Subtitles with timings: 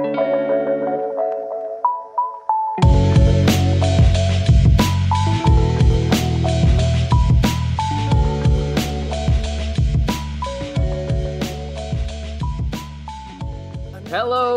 [0.00, 0.14] Hello,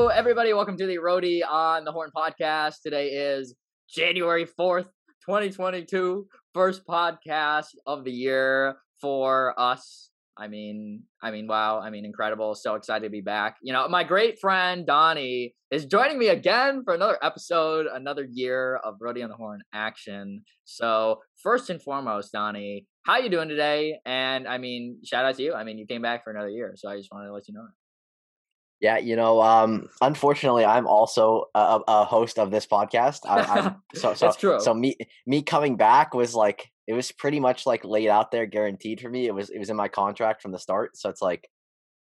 [0.07, 0.53] everybody.
[0.53, 2.75] Welcome to the Roadie on the Horn podcast.
[2.81, 3.53] Today is
[3.89, 4.87] January 4th,
[5.25, 6.25] 2022.
[6.53, 10.12] First podcast of the year for us.
[10.37, 11.79] I mean, I mean, wow.
[11.79, 12.55] I mean, incredible.
[12.55, 13.57] So excited to be back.
[13.61, 18.77] You know, my great friend Donnie is joining me again for another episode, another year
[18.77, 20.43] of Roadie on the Horn action.
[20.65, 23.99] So, first and foremost, Donnie, how you doing today?
[24.05, 25.53] And I mean, shout out to you.
[25.53, 27.53] I mean, you came back for another year, so I just wanted to let you
[27.53, 27.67] know.
[28.81, 33.19] Yeah, you know, um, unfortunately, I'm also a, a host of this podcast.
[33.25, 34.59] I, I'm, so, so, That's true.
[34.59, 38.45] So me, me coming back was like it was pretty much like laid out there,
[38.45, 39.27] guaranteed for me.
[39.27, 40.97] It was it was in my contract from the start.
[40.97, 41.47] So it's like,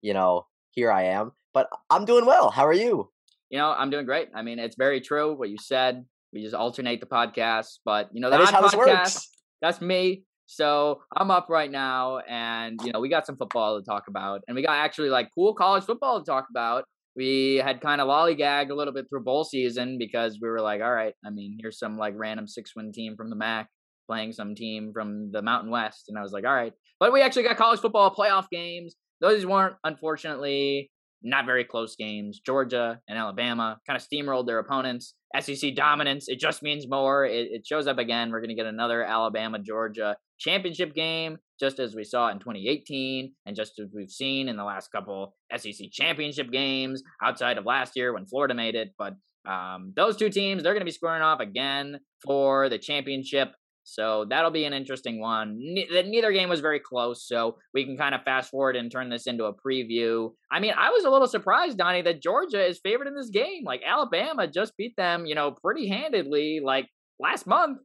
[0.02, 1.33] you know, here I am.
[1.52, 2.51] But I'm doing well.
[2.51, 3.11] How are you?
[3.51, 4.28] You know, I'm doing great.
[4.34, 6.05] I mean, it's very true what you said.
[6.33, 9.28] We just alternate the podcasts, but you know, That is how this works.
[9.61, 10.22] that's me.
[10.47, 14.42] So I'm up right now, and you know, we got some football to talk about,
[14.47, 16.84] and we got actually like cool college football to talk about.
[17.17, 20.80] We had kind of lollygagged a little bit through bowl season because we were like,
[20.80, 23.69] all right, I mean, here's some like random six win team from the MAC
[24.11, 27.22] playing some team from the Mountain West, and I was like, all right, but we
[27.22, 28.97] actually got college football playoff games.
[29.20, 30.91] Those weren't unfortunately
[31.22, 32.41] not very close games.
[32.44, 35.14] Georgia and Alabama kind of steamrolled their opponents.
[35.39, 37.25] SEC dominance, it just means more.
[37.25, 38.30] It, it shows up again.
[38.33, 43.33] We're going to get another Alabama Georgia championship game, just as we saw in 2018,
[43.47, 47.92] and just as we've seen in the last couple SEC championship games outside of last
[47.95, 48.89] year when Florida made it.
[48.98, 49.14] But
[49.48, 53.52] um, those two teams, they're going to be squaring off again for the championship.
[53.92, 55.56] So that'll be an interesting one.
[55.58, 59.08] Ne- neither game was very close, so we can kind of fast forward and turn
[59.08, 60.30] this into a preview.
[60.50, 63.64] I mean, I was a little surprised, Donnie, that Georgia is favored in this game.
[63.64, 66.86] Like Alabama just beat them, you know, pretty handedly, like
[67.18, 67.78] last month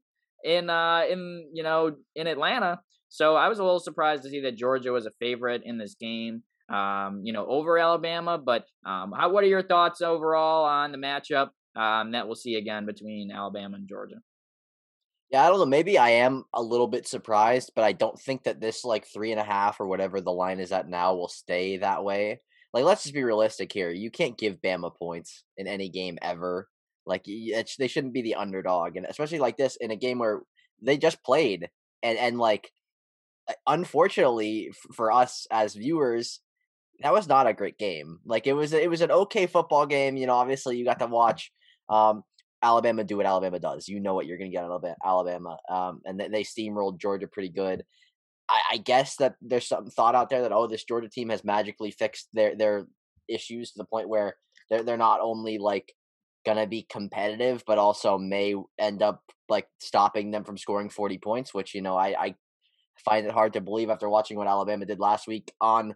[0.43, 2.79] in uh in you know in Atlanta.
[3.09, 5.95] So I was a little surprised to see that Georgia was a favorite in this
[5.99, 6.43] game.
[6.69, 8.37] Um, you know, over Alabama.
[8.37, 12.55] But um, how what are your thoughts overall on the matchup um, that we'll see
[12.55, 14.17] again between Alabama and Georgia?
[15.35, 15.65] Yeah, I don't know.
[15.65, 19.31] Maybe I am a little bit surprised, but I don't think that this like three
[19.31, 22.39] and a half or whatever the line is at now will stay that way.
[22.73, 23.91] Like, let's just be realistic here.
[23.91, 26.69] You can't give Bama points in any game ever.
[27.05, 30.43] Like, they shouldn't be the underdog, and especially like this in a game where
[30.81, 31.69] they just played,
[32.01, 32.71] and and like,
[33.49, 36.39] uh, unfortunately for us as viewers,
[37.01, 38.19] that was not a great game.
[38.25, 40.15] Like, it was it was an okay football game.
[40.15, 41.51] You know, obviously you got to watch.
[41.89, 42.23] Um,
[42.65, 43.87] Alabama do what Alabama does.
[43.87, 45.57] You know what you're going to get out of Alaba- Alabama.
[45.69, 47.85] Um, and they, steamrolled Georgia pretty good.
[48.49, 51.43] I, I guess that there's some thought out there that oh, this Georgia team has
[51.43, 52.85] magically fixed their their
[53.27, 54.35] issues to the point where
[54.69, 55.93] they're they're not only like
[56.45, 61.53] gonna be competitive, but also may end up like stopping them from scoring 40 points.
[61.53, 62.35] Which you know I I
[63.03, 65.95] find it hard to believe after watching what Alabama did last week on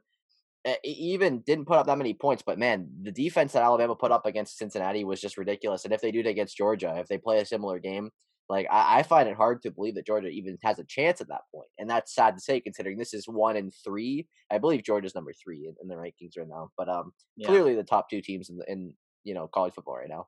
[0.84, 4.26] even didn't put up that many points, but man, the defense that Alabama put up
[4.26, 5.86] against Cincinnati was just ridiculous.
[5.86, 8.12] And if they do it against Georgia, if they play a similar game,
[8.50, 11.28] like I, I find it hard to believe that Georgia even has a chance at
[11.30, 11.70] that point.
[11.78, 14.28] And that's sad to say considering this is one and three.
[14.52, 16.72] I believe Georgia's number three in, in the rankings right now.
[16.78, 17.48] But um Yeah.
[17.48, 20.28] clearly the top two teams in the, in you know college football right now.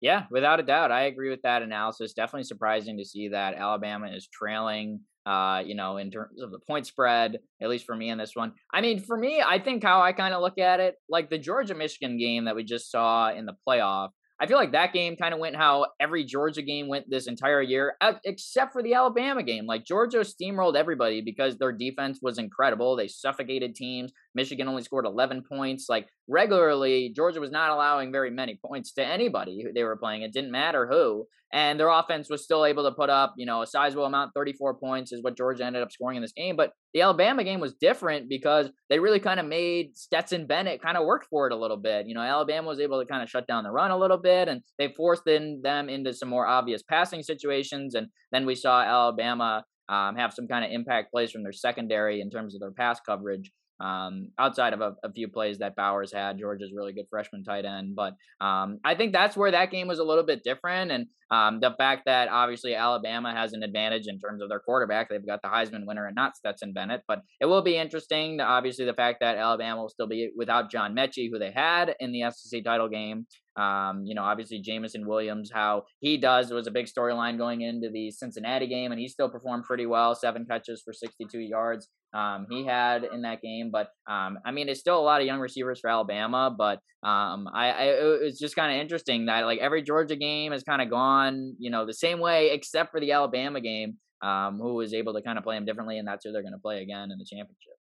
[0.00, 0.92] Yeah, without a doubt.
[0.92, 2.12] I agree with that analysis.
[2.12, 6.58] Definitely surprising to see that Alabama is trailing, uh, you know, in terms of the
[6.58, 8.54] point spread, at least for me in this one.
[8.72, 11.38] I mean, for me, I think how I kind of look at it, like the
[11.38, 14.08] Georgia Michigan game that we just saw in the playoff,
[14.40, 17.60] I feel like that game kind of went how every Georgia game went this entire
[17.60, 19.66] year, except for the Alabama game.
[19.66, 22.94] Like Georgia steamrolled everybody because their defense was incredible.
[22.94, 24.12] They suffocated teams.
[24.34, 25.86] Michigan only scored 11 points.
[25.88, 30.22] Like regularly, Georgia was not allowing very many points to anybody who they were playing.
[30.22, 31.26] It didn't matter who.
[31.50, 34.74] And their offense was still able to put up, you know, a sizable amount, 34
[34.74, 36.56] points is what Georgia ended up scoring in this game.
[36.56, 40.98] But the Alabama game was different because they really kind of made Stetson Bennett kind
[40.98, 42.06] of work for it a little bit.
[42.06, 44.48] You know, Alabama was able to kind of shut down the run a little bit
[44.48, 47.94] and they forced in them into some more obvious passing situations.
[47.94, 52.20] And then we saw Alabama um, have some kind of impact plays from their secondary
[52.20, 53.50] in terms of their pass coverage.
[53.80, 57.64] Um, outside of a, a, few plays that Bowers had, Georgia's really good freshman tight
[57.64, 57.94] end.
[57.94, 60.90] But um, I think that's where that game was a little bit different.
[60.90, 65.08] And um, the fact that obviously Alabama has an advantage in terms of their quarterback,
[65.08, 67.02] they've got the Heisman winner and not Stetson Bennett.
[67.06, 68.40] But it will be interesting.
[68.40, 72.10] Obviously, the fact that Alabama will still be without John Metchie, who they had in
[72.10, 73.26] the SEC title game.
[73.56, 77.90] Um, you know, obviously Jameson Williams, how he does was a big storyline going into
[77.90, 80.14] the Cincinnati game, and he still performed pretty well.
[80.14, 81.88] Seven catches for 62 yards.
[82.14, 83.70] Um, he had in that game.
[83.70, 86.54] But um, I mean, it's still a lot of young receivers for Alabama.
[86.56, 87.84] But um, I, I
[88.22, 91.70] it's just kind of interesting that like every Georgia game has kind of gone, you
[91.70, 95.38] know, the same way except for the Alabama game, um, who was able to kind
[95.38, 97.74] of play them differently, and that's who they're going to play again in the championship.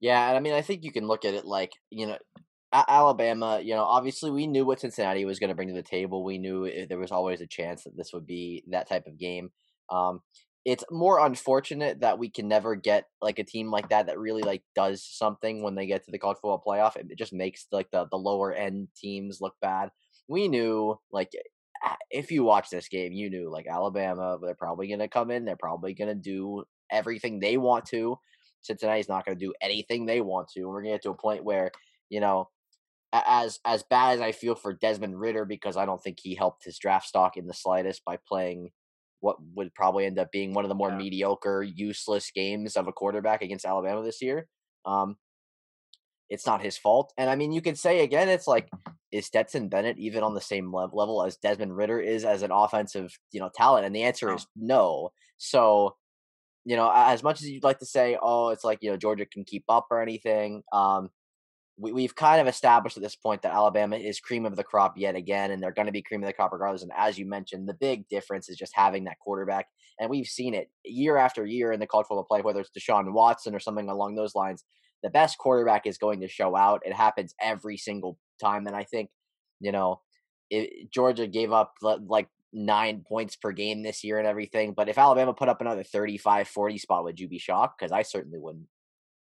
[0.00, 2.18] Yeah, and I mean, I think you can look at it like you know,
[2.72, 3.60] Alabama.
[3.62, 6.24] You know, obviously we knew what Cincinnati was going to bring to the table.
[6.24, 9.50] We knew there was always a chance that this would be that type of game.
[9.90, 10.20] Um,
[10.64, 14.42] it's more unfortunate that we can never get like a team like that that really
[14.42, 16.96] like does something when they get to the college football playoff.
[16.96, 19.90] It just makes like the the lower end teams look bad.
[20.28, 21.32] We knew like
[22.10, 25.44] if you watch this game, you knew like Alabama, they're probably going to come in,
[25.44, 28.18] they're probably going to do everything they want to.
[28.60, 30.64] Cincinnati's not going to do anything they want to.
[30.64, 31.72] We're going to get to a point where,
[32.08, 32.48] you know,
[33.12, 36.64] as as bad as I feel for Desmond Ridder because I don't think he helped
[36.64, 38.70] his draft stock in the slightest by playing
[39.22, 40.96] what would probably end up being one of the more yeah.
[40.96, 44.48] mediocre, useless games of a quarterback against Alabama this year.
[44.84, 45.16] Um,
[46.28, 47.12] it's not his fault.
[47.16, 48.68] And I mean, you could say again, it's like,
[49.12, 53.16] is Stetson Bennett even on the same level as Desmond Ridder is as an offensive,
[53.30, 53.86] you know, talent?
[53.86, 55.10] And the answer is no.
[55.38, 55.94] So,
[56.64, 59.26] you know, as much as you'd like to say, oh, it's like you know Georgia
[59.26, 61.10] can keep up or anything, um,
[61.82, 64.94] we, we've kind of established at this point that Alabama is cream of the crop
[64.96, 66.82] yet again, and they're going to be cream of the crop regardless.
[66.82, 69.66] And as you mentioned, the big difference is just having that quarterback,
[69.98, 73.12] and we've seen it year after year in the college football play, whether it's Deshaun
[73.12, 74.64] Watson or something along those lines.
[75.02, 76.82] The best quarterback is going to show out.
[76.84, 79.10] It happens every single time, and I think
[79.60, 80.00] you know
[80.50, 84.74] it, Georgia gave up like nine points per game this year and everything.
[84.74, 87.78] But if Alabama put up another 35 40 spot, would you be shocked?
[87.78, 88.66] Because I certainly wouldn't.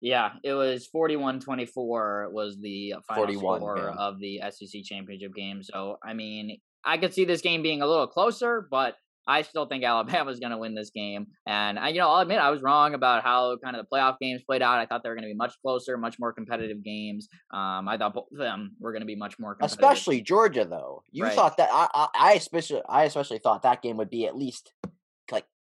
[0.01, 5.63] Yeah, it was 41-24 was the final 41, score of the SEC championship game.
[5.63, 8.95] So, I mean, I could see this game being a little closer, but
[9.29, 11.27] I still think Alabama's going to win this game.
[11.47, 14.17] And I, you know, I'll admit I was wrong about how kind of the playoff
[14.21, 14.79] games played out.
[14.79, 17.29] I thought they were going to be much closer, much more competitive games.
[17.53, 20.65] Um, I thought both of them were going to be much more, especially Georgia.
[20.65, 21.35] Though you right.
[21.35, 24.73] thought that I, I, I especially, I especially thought that game would be at least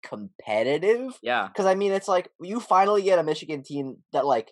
[0.07, 1.17] competitive.
[1.21, 1.47] Yeah.
[1.47, 4.51] Because I mean, it's like you finally get a Michigan team that like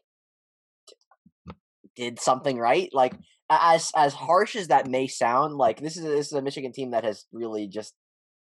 [1.95, 2.89] did something right.
[2.93, 3.13] Like
[3.49, 6.91] as as harsh as that may sound, like this is this is a Michigan team
[6.91, 7.93] that has really just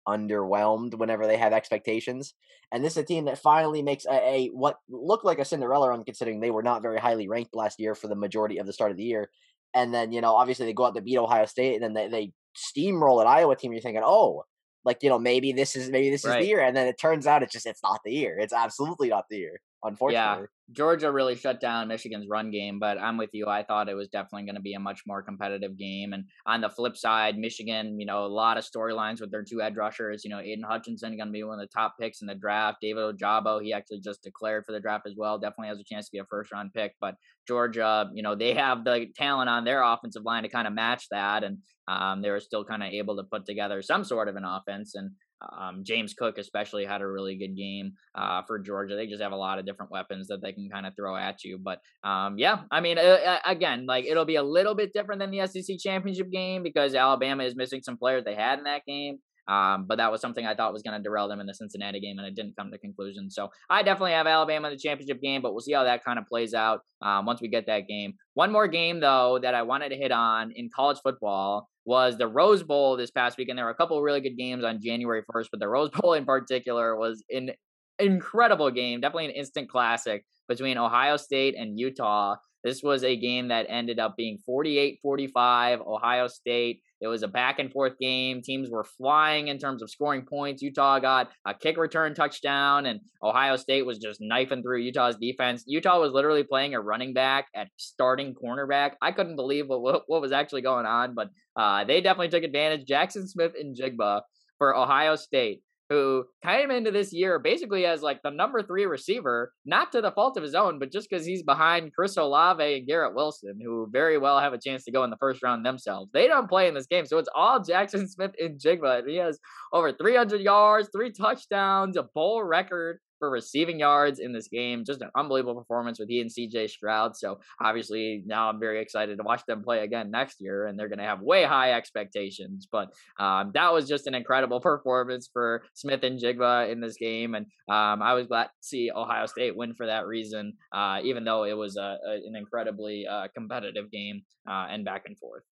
[0.08, 2.34] underwhelmed whenever they have expectations.
[2.72, 5.90] And this is a team that finally makes a, a what looked like a Cinderella
[5.90, 8.74] run, considering they were not very highly ranked last year for the majority of the
[8.74, 9.30] start of the year.
[9.74, 12.08] And then you know, obviously they go out to beat Ohio State, and then they,
[12.10, 13.72] they steamroll an Iowa team.
[13.72, 14.44] You're thinking, oh,
[14.86, 16.40] like you know maybe this is maybe this right.
[16.40, 18.54] is the year and then it turns out it's just it's not the year it's
[18.54, 23.18] absolutely not the year unfortunately yeah georgia really shut down michigan's run game but i'm
[23.18, 26.14] with you i thought it was definitely going to be a much more competitive game
[26.14, 29.62] and on the flip side michigan you know a lot of storylines with their two
[29.62, 32.28] edge rushers you know Aidan hutchinson going to be one of the top picks in
[32.28, 35.80] the draft david ojabo he actually just declared for the draft as well definitely has
[35.80, 37.16] a chance to be a first round pick but
[37.48, 41.06] georgia you know they have the talent on their offensive line to kind of match
[41.10, 41.58] that and
[41.90, 44.94] um, they were still kind of able to put together some sort of an offense.
[44.94, 48.96] And um, James Cook especially had a really good game uh, for Georgia.
[48.96, 51.44] They just have a lot of different weapons that they can kind of throw at
[51.44, 51.58] you.
[51.58, 55.32] But um, yeah, I mean, uh, again, like it'll be a little bit different than
[55.32, 59.20] the SEC championship game because Alabama is missing some players they had in that game.
[59.50, 62.00] Um, but that was something I thought was going to derail them in the Cincinnati
[62.00, 63.32] game, and it didn't come to conclusion.
[63.32, 66.20] So I definitely have Alabama in the championship game, but we'll see how that kind
[66.20, 68.14] of plays out um, once we get that game.
[68.36, 72.28] One more game, though, that I wanted to hit on in college football was the
[72.28, 75.24] Rose Bowl this past week, and there were a couple really good games on January
[75.34, 77.50] 1st, but the Rose Bowl in particular was an
[77.98, 82.36] incredible game, definitely an instant classic between Ohio State and Utah.
[82.64, 85.82] This was a game that ended up being 48 45.
[85.82, 88.42] Ohio State it was a back and forth game.
[88.42, 90.62] Teams were flying in terms of scoring points.
[90.62, 95.64] Utah got a kick return touchdown, and Ohio State was just knifing through Utah's defense.
[95.68, 98.92] Utah was literally playing a running back at starting cornerback.
[99.02, 102.44] I couldn't believe what what, what was actually going on, but uh, they definitely took
[102.44, 102.88] advantage.
[102.88, 104.22] Jaxon Smith-Njigba
[104.58, 109.52] for Ohio State who came into this year basically as like the number three receiver,
[109.66, 112.88] not to the fault of his own, but just because he's behind Chris Olave and
[112.88, 116.10] Garrett Wilson, who very well have a chance to go in the first round themselves.
[116.14, 119.08] They don't play in this game, so it's all Jaxon Smith-Njigba.
[119.08, 119.40] He has
[119.74, 124.84] over 300 yards, three touchdowns, a bowl record for receiving yards in this game.
[124.86, 127.16] Just an unbelievable performance with he and CJ Stroud.
[127.16, 130.90] So obviously now I'm very excited to watch them play again next year, and they're
[130.90, 132.68] going to have way high expectations.
[132.72, 138.02] But um, that was just an incredible performance for Smith-Njigba in this game, and um,
[138.02, 141.58] I was glad to see Ohio State win for that reason, uh, even though it
[141.58, 145.44] was a, a, an incredibly uh, competitive game uh, and back and forth.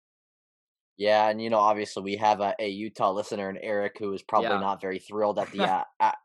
[0.98, 4.24] Yeah, and you know, obviously we have a, a Utah listener and Eric who is
[4.24, 4.60] probably Yeah.
[4.60, 6.16] not very thrilled at the uh, at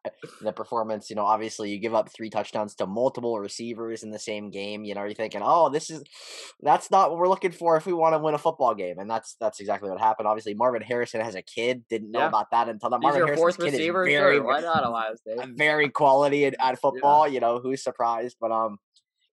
[0.41, 1.11] the performance.
[1.11, 4.85] You know, obviously you give up three touchdowns to multiple receivers in the same game.
[4.85, 6.03] You know, you're thinking, oh, this is
[6.63, 9.11] that's not what we're looking for if we want to win a football game, and
[9.11, 10.27] that's that's exactly what happened.
[10.27, 11.85] Obviously, Marvin Harrison has a kid.
[11.89, 12.29] Didn't know Yeah.
[12.29, 13.01] about that until that.
[13.03, 15.51] Marvin Harrison's fourth kid is very, Sure, why not Ohio State?
[15.57, 17.29] very quality at, at football.
[17.29, 18.37] You know, who's surprised?
[18.41, 18.79] But um,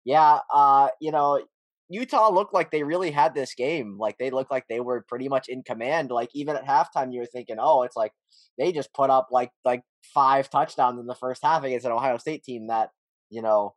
[0.04, 1.44] yeah, uh, you know,
[1.88, 3.96] Utah looked like they really had this game.
[3.98, 6.10] Like they looked like they were pretty much in command.
[6.10, 8.12] Like even at halftime, you were thinking, oh, it's like
[8.58, 9.82] they just put up like like
[10.14, 12.90] five touchdowns in the first half against an Ohio State team that
[13.30, 13.74] you know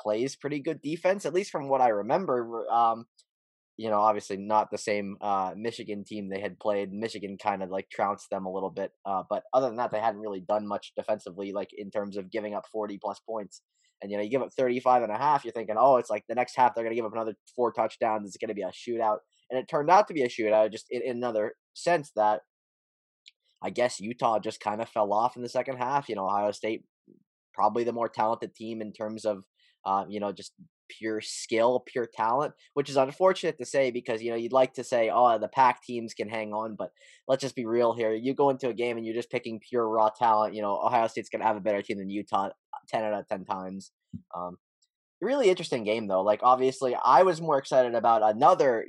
[0.00, 2.66] plays pretty good defense, at least from what I remember.
[2.70, 3.06] Um,
[3.76, 6.92] you know, obviously not the same uh, Michigan team they had played.
[6.92, 10.00] Michigan kind of like trounced them a little bit, uh, but other than that, they
[10.00, 13.62] hadn't really done much defensively, like in terms of giving up 40 plus points.
[14.02, 16.24] And you know, you give up 35 and a half, you're thinking, oh, it's like
[16.28, 18.26] the next half they're going to give up another four touchdowns.
[18.26, 19.18] It's going to be a shootout,
[19.50, 22.40] and it turned out to be a shootout, just in, in another sense that
[23.62, 26.08] I guess Utah just kind of fell off in the second half.
[26.08, 26.84] You know, Ohio State
[27.52, 29.44] probably the more talented team in terms of
[29.84, 30.52] uh, you know just
[30.98, 34.84] pure skill, pure talent, which is unfortunate to say because you know you'd like to
[34.84, 36.90] say, oh, the Pac teams can hang on, but
[37.28, 38.12] let's just be real here.
[38.12, 40.54] You go into a game and you're just picking pure raw talent.
[40.54, 42.50] You know, Ohio State's gonna have a better team than Utah
[42.88, 43.92] ten out of ten times.
[44.36, 44.58] Um,
[45.20, 46.22] really interesting game though.
[46.22, 48.86] Like obviously, I was more excited about another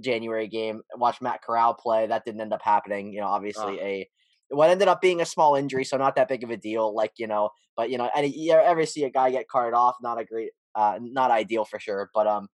[0.00, 0.82] January game.
[0.96, 2.06] Watch Matt Corral play.
[2.06, 3.12] That didn't end up happening.
[3.12, 3.84] You know, obviously Oh.
[3.84, 4.08] a
[4.48, 6.94] what ended up being a small injury, so not that big of a deal.
[6.94, 9.96] Like you know, but you know, and you ever see a guy get carted off?
[10.02, 12.10] Not a great, uh, not ideal for sure.
[12.14, 12.48] But um,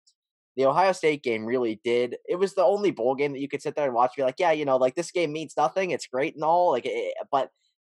[0.57, 2.17] the Ohio State game really did.
[2.29, 4.17] It was the only bowl game that you could sit there and watch.
[4.17, 5.91] Be like, yeah, you know, like this game means nothing.
[5.91, 7.51] It's great and all, like, it, but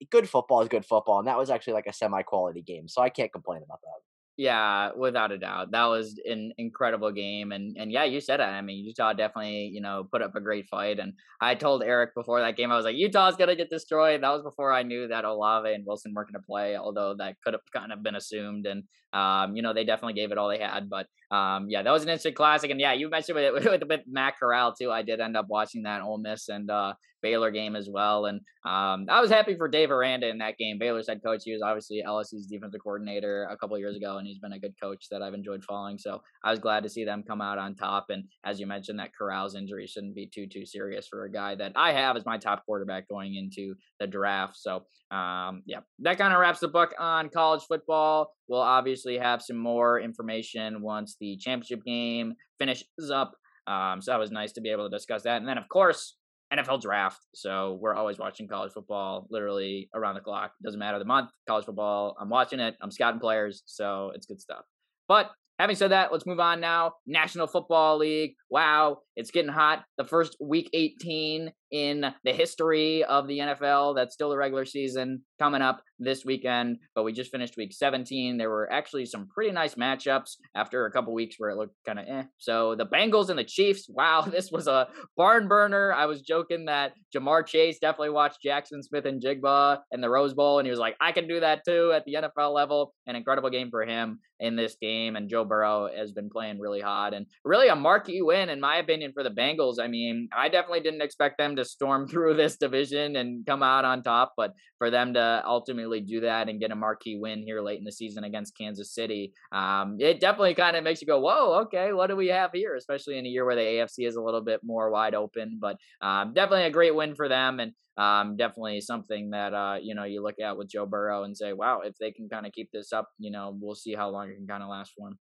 [0.10, 2.88] good football is good football, and that was actually like a semi quality game.
[2.88, 4.15] So I can't complain about that.
[4.38, 5.72] Yeah, without a doubt.
[5.72, 7.54] That was an incredible game.
[7.54, 8.44] And and yeah, you said it.
[8.44, 11.00] I mean, Utah definitely, you know, put up a great fight.
[11.00, 14.24] And I told Eric before that game, I was like, Utah's gonna get destroyed.
[14.24, 17.54] That was before I knew that Olave and Wilson weren't gonna play, although that could
[17.54, 18.66] have kind of been assumed.
[18.66, 20.90] And um, you know, they definitely gave it all they had.
[20.90, 22.70] But um, yeah, that was an instant classic.
[22.72, 24.92] And yeah, you mentioned with with, with Matt Corral too.
[24.92, 26.94] I did end up watching that Ole Miss and uh
[27.26, 28.28] Baylor game as well.
[28.28, 30.78] And um, I was happy for Dave Aranda in that game.
[30.78, 31.42] Baylor's head coach.
[31.44, 34.76] He was obviously LSU's defensive coordinator a couple years ago, and he's been a good
[34.80, 35.98] coach that I've enjoyed following.
[35.98, 38.06] So I was glad to see them come out on top.
[38.10, 41.56] And as you mentioned, that Corral's injury shouldn't be too too serious for a guy
[41.56, 44.56] that I have as my top quarterback going into the draft.
[44.58, 48.34] So um, yeah, that kind of wraps the book on college football.
[48.48, 53.34] We'll obviously have some more information once the championship game finishes up.
[53.68, 55.38] Um, so that was nice to be able to discuss that.
[55.38, 56.18] And then, of course,
[56.56, 57.20] NFL draft.
[57.34, 60.52] So we're always watching college football literally around the clock.
[60.64, 62.16] Doesn't matter the month, college football.
[62.20, 62.76] I'm watching it.
[62.82, 63.64] I'm scouting players.
[63.66, 64.64] So it's good stuff.
[65.08, 66.94] But having said that, let's move on now.
[67.06, 68.36] National Football League.
[68.50, 69.84] Wow, it's getting hot.
[69.98, 73.98] The first week 18 in the history of the NFL.
[73.98, 78.38] That's still the regular season coming up this weekend, but we just finished week 17.
[78.38, 82.00] There were actually some pretty nice matchups after a couple weeks where it looked kind
[82.00, 82.24] of eh.
[82.38, 85.92] So the Bengals and the Chiefs, wow, this was a barn burner.
[85.92, 90.66] I was joking that Ja'Marr Chase definitely watched Jaxon Smith-Njigba in the Rose Bowl, and
[90.66, 92.94] he was like, I can do that too at the NFL level.
[93.06, 96.82] An incredible game for him in this game, and Joe Burrow has been playing really
[96.82, 99.76] hot and really a marquee win, in my opinion, for the Bengals.
[99.80, 103.86] I mean, I definitely didn't expect them to storm through this division and come out
[103.86, 107.62] on top, but for them to ultimately do that and get a marquee win here
[107.62, 111.20] late in the season against Kansas City, um, it definitely kind of makes you go,
[111.20, 112.76] whoa, okay, what do we have here?
[112.76, 115.78] Especially in a year where the AFC is a little bit more wide open, but
[116.02, 120.04] um, definitely a great win for them and um, definitely something that uh, you know
[120.04, 122.70] you look at with Joe Burrow and say, wow, if they can kind of keep
[122.72, 125.20] this up, you know, we'll see how long it can kind of last for them.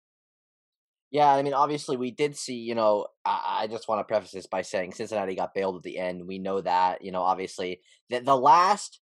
[1.12, 2.56] Yeah, I mean, obviously, we did see.
[2.56, 5.84] You know, I, I just want to preface this by saying Cincinnati got bailed at
[5.84, 6.28] the end.
[6.28, 7.04] We know that.
[7.04, 9.00] You know, obviously, the the last.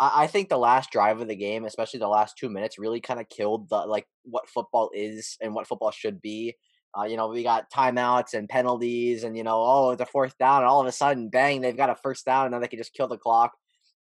[0.00, 3.00] I, I think the last drive of the game, especially the last two minutes, really
[3.00, 6.54] kind of killed the like what football is and what football should be.
[6.98, 10.38] Uh, you know, we got timeouts and penalties, and you know, oh, it's a fourth
[10.38, 12.68] down, and all of a sudden, bang, they've got a first down, and then they
[12.68, 13.52] can just kill the clock.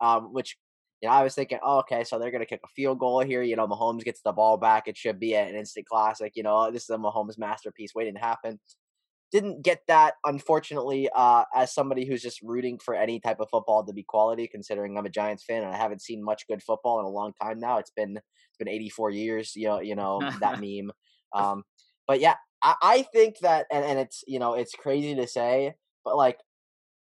[0.02, 0.58] Um, which
[1.02, 3.44] you know, I was thinking, oh, okay, so they're gonna kick a field goal here.
[3.44, 4.88] You know, Mahomes gets the ball back.
[4.88, 6.34] It should be an instant classic.
[6.36, 8.60] You know, this is a Mahomes masterpiece waiting to happen.
[9.32, 11.10] Didn't get that, unfortunately.
[11.14, 14.98] Uh, as somebody who's just rooting for any type of football to be quality, considering
[14.98, 17.60] I'm a Giants fan and I haven't seen much good football in a long time
[17.60, 17.78] now.
[17.78, 19.54] It's been it's been 84 years.
[19.56, 20.92] You know, you know that meme.
[21.34, 21.64] Um,
[22.08, 25.76] but yeah, I, I think that, and and it's you know it's crazy to say,
[26.04, 26.40] but like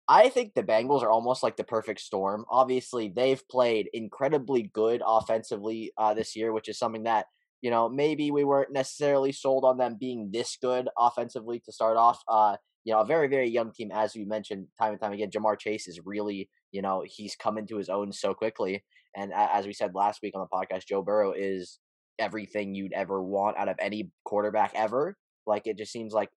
[0.09, 2.45] I think the Bengals are almost like the perfect storm.
[2.49, 7.27] Obviously, they've played incredibly good offensively uh, this year, which is something that
[7.63, 11.97] You know, maybe we weren't necessarily sold on them being this good offensively to start
[11.97, 12.23] off.
[12.29, 15.31] Uh, you know, a very, very young team, as you mentioned time and time again.
[15.31, 18.85] Ja'Marr Chase is really, you know, he's come into his own so quickly.
[19.17, 21.81] And as we said last week on the podcast, Joe Burrow is
[22.19, 25.17] everything you'd ever want out of any quarterback ever.
[25.47, 26.29] Like it just seems like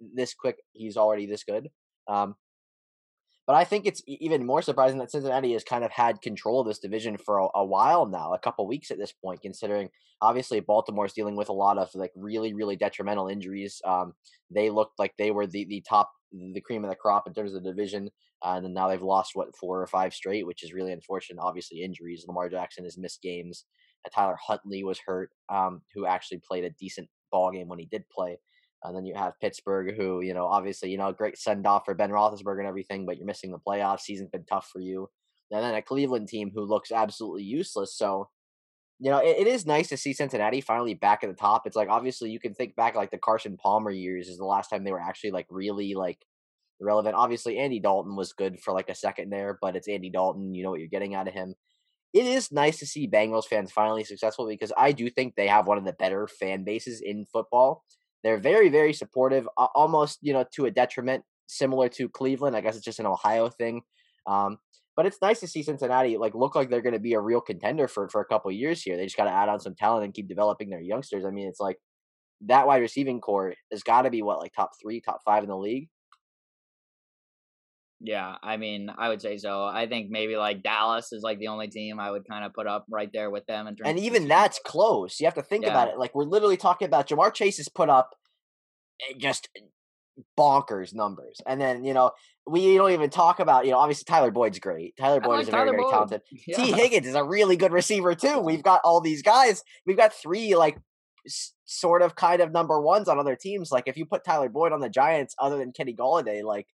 [0.00, 1.68] this quick, he's already this good.
[2.06, 2.36] Um,
[3.48, 6.66] but I think it's even more surprising that Cincinnati has kind of had control of
[6.66, 9.88] this division for a, a while now, a couple weeks at this point, considering
[10.20, 13.80] obviously Baltimore's dealing with a lot of like really, really detrimental injuries.
[13.86, 14.12] Um,
[14.50, 17.54] they looked like they were the, the top, the cream of the crop in terms
[17.54, 18.10] of the division.
[18.44, 21.40] Uh, and then now they've lost what four or five straight, which is really unfortunate.
[21.42, 22.26] Obviously, injuries.
[22.28, 23.64] Lamar Jackson has missed games.
[24.06, 27.86] Uh, Tyler Huntley was hurt, um, who actually played a decent ball game when he
[27.86, 28.36] did play.
[28.84, 31.94] And then you have Pittsburgh, who, you know, obviously, you know, great send off for
[31.94, 34.00] Ben Roethlisberger and everything, but you're missing the playoffs.
[34.00, 35.08] Season's been tough for you.
[35.50, 37.96] And then a Cleveland team who looks absolutely useless.
[37.96, 38.28] So,
[39.00, 41.66] you know, it, it is nice to see Cincinnati finally back at the top.
[41.66, 44.68] It's like, obviously, you can think back like the Carson Palmer years is the last
[44.68, 46.24] time they were actually like really like
[46.80, 47.16] relevant.
[47.16, 50.54] Obviously, Andy Dalton was good for like a second there, but it's Andy Dalton.
[50.54, 51.54] You know what you're getting out of him.
[52.14, 55.66] It is nice to see Bengals fans finally successful because I do think they have
[55.66, 57.84] one of the better fan bases in football.
[58.24, 62.56] They're very, very supportive, almost you know to a detriment, similar to Cleveland.
[62.56, 63.82] I guess it's just an Ohio thing.
[64.26, 64.58] Um,
[64.96, 67.40] but it's nice to see Cincinnati like look like they're going to be a real
[67.40, 68.96] contender for for a couple years here.
[68.96, 71.24] They just got to add on some talent and keep developing their youngsters.
[71.24, 71.78] I mean, it's like
[72.46, 75.48] that wide receiving core has got to be what like top three, top five in
[75.48, 75.88] the league.
[78.00, 79.64] Yeah, I mean, I would say so.
[79.64, 82.68] I think maybe like Dallas is like the only team I would kind of put
[82.68, 83.68] up right there with them.
[83.84, 85.18] And even that's close.
[85.18, 85.70] You have to think yeah.
[85.70, 85.98] about it.
[85.98, 88.14] Like we're literally talking about Ja'Marr Chase has put up
[89.00, 89.48] eh, just
[90.38, 92.12] bonkers numbers, and then you know
[92.46, 94.96] we don't even talk about you know obviously Tyler Boyd's great.
[94.96, 96.22] Tyler Boyd like is a very very talented.
[96.46, 96.56] Yeah.
[96.56, 98.38] Tee Higgins is a really good receiver too.
[98.38, 99.64] We've got all these guys.
[99.86, 100.78] We've got three like
[101.66, 103.72] sort of kind of number ones on other teams.
[103.72, 106.68] Like if you put Tyler Boyd on the Giants, other than Kenny Golladay, like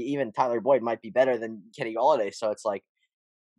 [0.00, 2.34] even Tyler Boyd might be better than Kenny Golladay.
[2.34, 2.82] So it's like,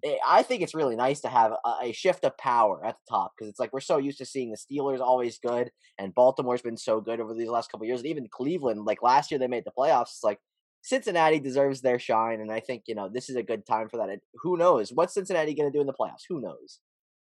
[0.03, 3.15] eh, I think it's really nice to have a, a shift of power at the
[3.15, 6.61] top because it's like we're so used to seeing the Steelers always good and Baltimore's
[6.61, 7.99] been so good over these last couple years.
[7.99, 10.11] And even Cleveland, like last year they made the playoffs.
[10.11, 10.39] It's like
[10.81, 13.97] Cincinnati deserves their shine, and I think you know this is a good time for
[13.97, 14.09] that.
[14.09, 16.23] And who knows what's Cincinnati going to do in the playoffs?
[16.29, 16.79] Who knows?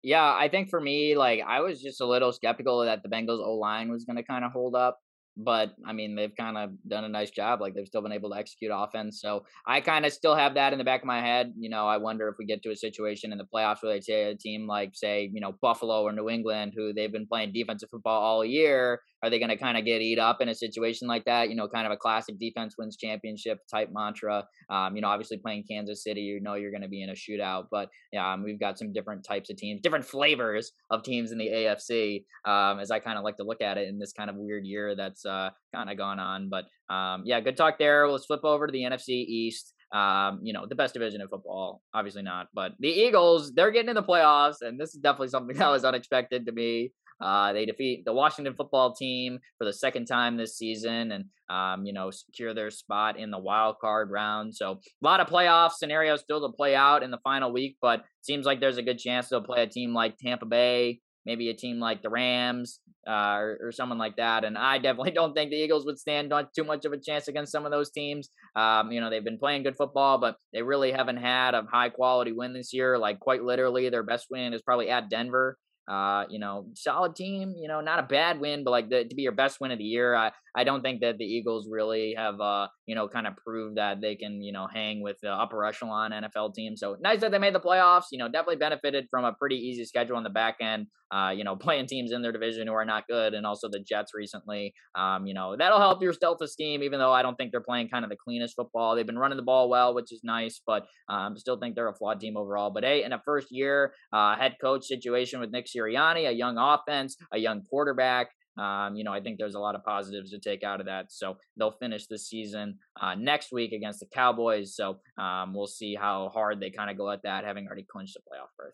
[0.04, 3.44] Yeah, I think for me, like I was just a little skeptical that the Bengals
[3.46, 5.00] O line was going to kind of hold up
[5.42, 7.62] but I mean, they've kind of done a nice job.
[7.62, 9.22] Like they've still been able to execute offense.
[9.22, 11.54] So I kind of still have that in the back of my head.
[11.58, 14.02] You know, I wonder if we get to a situation in the playoffs where they
[14.02, 17.54] say a team like, say, you know, Buffalo or New England, who they've been playing
[17.54, 20.56] defensive football all year, are they going to kind of get eat up in a
[20.56, 21.50] situation like that?
[21.50, 24.46] You know, kind of a classic defense wins championship type mantra.
[24.70, 27.14] Um, you know, obviously playing Kansas City, you know you're going to be in a
[27.14, 27.66] shootout.
[27.72, 31.38] But yeah, um, we've got some different types of teams, different flavors of teams in
[31.38, 32.24] the AFC.
[32.46, 34.66] Um, as I kind of like to look at it in this kind of weird
[34.66, 36.50] year that's uh, kind of gone on.
[36.50, 38.10] But um, yeah, good talk there.
[38.10, 39.74] Let's flip over to the NFC East.
[39.92, 43.90] Um, you know, the best division in football, obviously not, but the Eagles, they're getting
[43.90, 46.92] in the playoffs, and this is definitely something that was unexpected to me.
[47.22, 51.86] Uh, they defeat the Washington football team for the second time this season and, um,
[51.86, 54.56] you know, secure their spot in the wild card round.
[54.56, 58.04] So a lot of playoff scenarios still to play out in the final week, but
[58.22, 61.54] seems like there's a good chance they'll play a team like Tampa Bay, maybe a
[61.54, 64.44] team like the Rams uh, or, or, someone like that.
[64.44, 67.52] And I definitely don't think the Eagles would stand too much of a chance against
[67.52, 68.30] some of those teams.
[68.56, 71.90] Um, you know, they've been playing good football, but they really haven't had a high
[71.90, 72.98] quality win this year.
[72.98, 75.58] Like quite literally, their best win is probably at Denver.
[75.90, 77.56] Uh, you know, solid team.
[77.58, 79.80] You know, not a bad win, but like the, to be your best win of
[79.80, 80.14] the year.
[80.14, 83.78] I I don't think that the Eagles really have uh you know kind of proved
[83.78, 86.76] that they can you know hang with the upper echelon NFL team.
[86.76, 88.06] So nice that they made the playoffs.
[88.12, 90.88] You know, definitely benefited from a pretty easy schedule on the back end.
[91.12, 93.80] Uh, you know, playing teams in their division who are not good, and also the
[93.80, 94.74] Jets recently.
[94.96, 96.84] Um, you know, that'll help your stealth esteem.
[96.84, 99.38] Even though I don't think they're playing kind of the cleanest football, they've been running
[99.38, 102.70] the ball well, which is nice, but um, still think they're a flawed team overall.
[102.70, 106.58] But hey, in a first year uh, head coach situation with Nick Sirianni, a young
[106.58, 108.30] offense, a young quarterback.
[108.58, 111.12] Um, you know, I think there's a lot of positives to take out of that.
[111.12, 114.76] So they'll finish the season uh, next week against the Cowboys.
[114.76, 118.16] So um, we'll see how hard they kind of go at that, having already clinched
[118.16, 118.74] the playoff berth.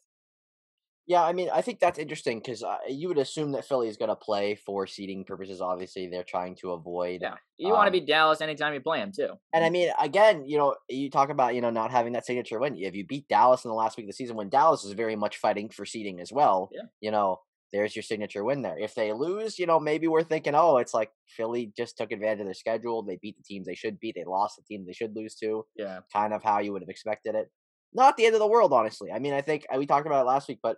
[1.08, 3.98] Yeah, I mean, I think that's interesting because uh, you would assume that Philly is
[3.98, 5.62] going to play for seeding purposes.
[5.62, 7.22] Obviously, they're trying to avoid.
[7.22, 9.34] Yeah, you um, want to beat Dallas anytime you play them too.
[9.54, 12.60] And I mean, again, you know, you talk about you know not having that signature
[12.60, 12.76] win.
[12.76, 15.16] If you beat Dallas in the last week of the season, when Dallas is very
[15.16, 16.84] much fighting for seeding as well, yeah.
[17.02, 17.40] you know,
[17.72, 18.78] there's your signature win there.
[18.80, 22.40] If they lose, you know, maybe we're thinking, oh, it's like Philly just took advantage
[22.40, 23.04] of their schedule.
[23.04, 24.16] They beat the teams they should beat.
[24.16, 25.66] They lost the team they should lose to.
[25.76, 26.00] Yeah.
[26.12, 27.52] Kind of how you would have expected it.
[27.94, 29.12] Not the end of the world, honestly.
[29.12, 30.78] I mean, I think uh, we talked about it last week, but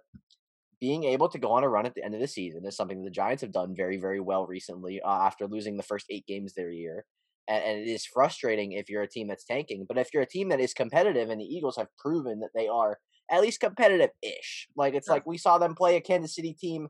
[0.79, 2.99] being able to go on a run at the end of the season is something
[2.99, 6.27] that the Giants have done very, very well recently uh, after losing the first eight
[6.27, 7.05] games their year.
[7.47, 9.85] And, and it is frustrating if you're a team that's tanking.
[9.87, 12.67] But if you're a team that is competitive, and the Eagles have proven that they
[12.67, 12.99] are
[13.31, 16.89] at least competitive ish, like it's like we saw them play a Kansas City team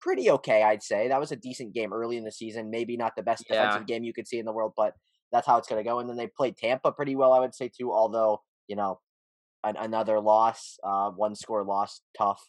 [0.00, 1.08] pretty okay, I'd say.
[1.08, 2.70] That was a decent game early in the season.
[2.70, 3.52] Maybe not the best Yeah.
[3.52, 4.94] defensive game you could see in the world, but
[5.30, 6.00] that's how it's going to go.
[6.00, 9.00] And then they played Tampa pretty well, I would say, too, although, you know,
[9.64, 12.42] an, another loss, uh, one score loss, tough.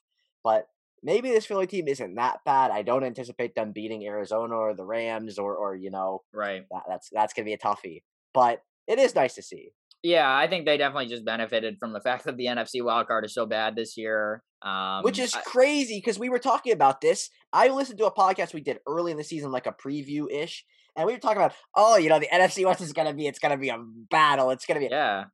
[0.44, 0.68] But
[1.02, 2.72] maybe this Philly team isn't that bad.
[2.72, 6.64] I don't anticipate them beating Arizona or the Rams or, or you know, Right.
[6.72, 8.04] that, that's that's going to be a toughie.
[8.34, 9.70] But it is nice to see.
[10.02, 13.34] Yeah, I think they definitely just benefited from the fact that the NFC wildcard is
[13.34, 14.44] so bad this year.
[14.62, 17.30] Um, Which is crazy because we were talking about this.
[17.54, 20.66] I listened to a podcast we did early in the season, like a preview ish,
[20.98, 23.40] and we were talking about, oh, you know, the NFC West is gonna be, it's
[23.40, 23.78] gonna be a
[24.10, 24.52] battle.
[24.52, 25.26] It's gonna be, yeah,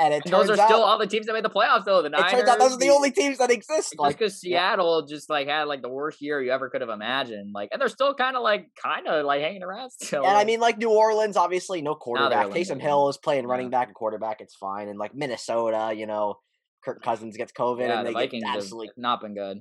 [0.00, 1.84] and it and those are out, still all the teams that made the playoffs.
[1.84, 3.90] Though the it Niners, turns out those are the only teams that exist.
[3.90, 4.40] just Like, because.
[4.40, 7.52] Seattle just like had like the worst year you ever could have imagined.
[7.54, 10.24] Like, and they're still kind of like kind of like hanging around still.
[10.24, 12.46] and I mean, like New Orleans, obviously no quarterback.
[12.46, 12.80] Taysom eliminated.
[12.82, 14.40] Hill is playing running back and quarterback.
[14.40, 14.88] It's fine.
[14.88, 16.36] And like Minnesota, you know,
[16.84, 19.58] Kirk Cousins gets COVID yeah, and the they Vikings get absolutely not been good.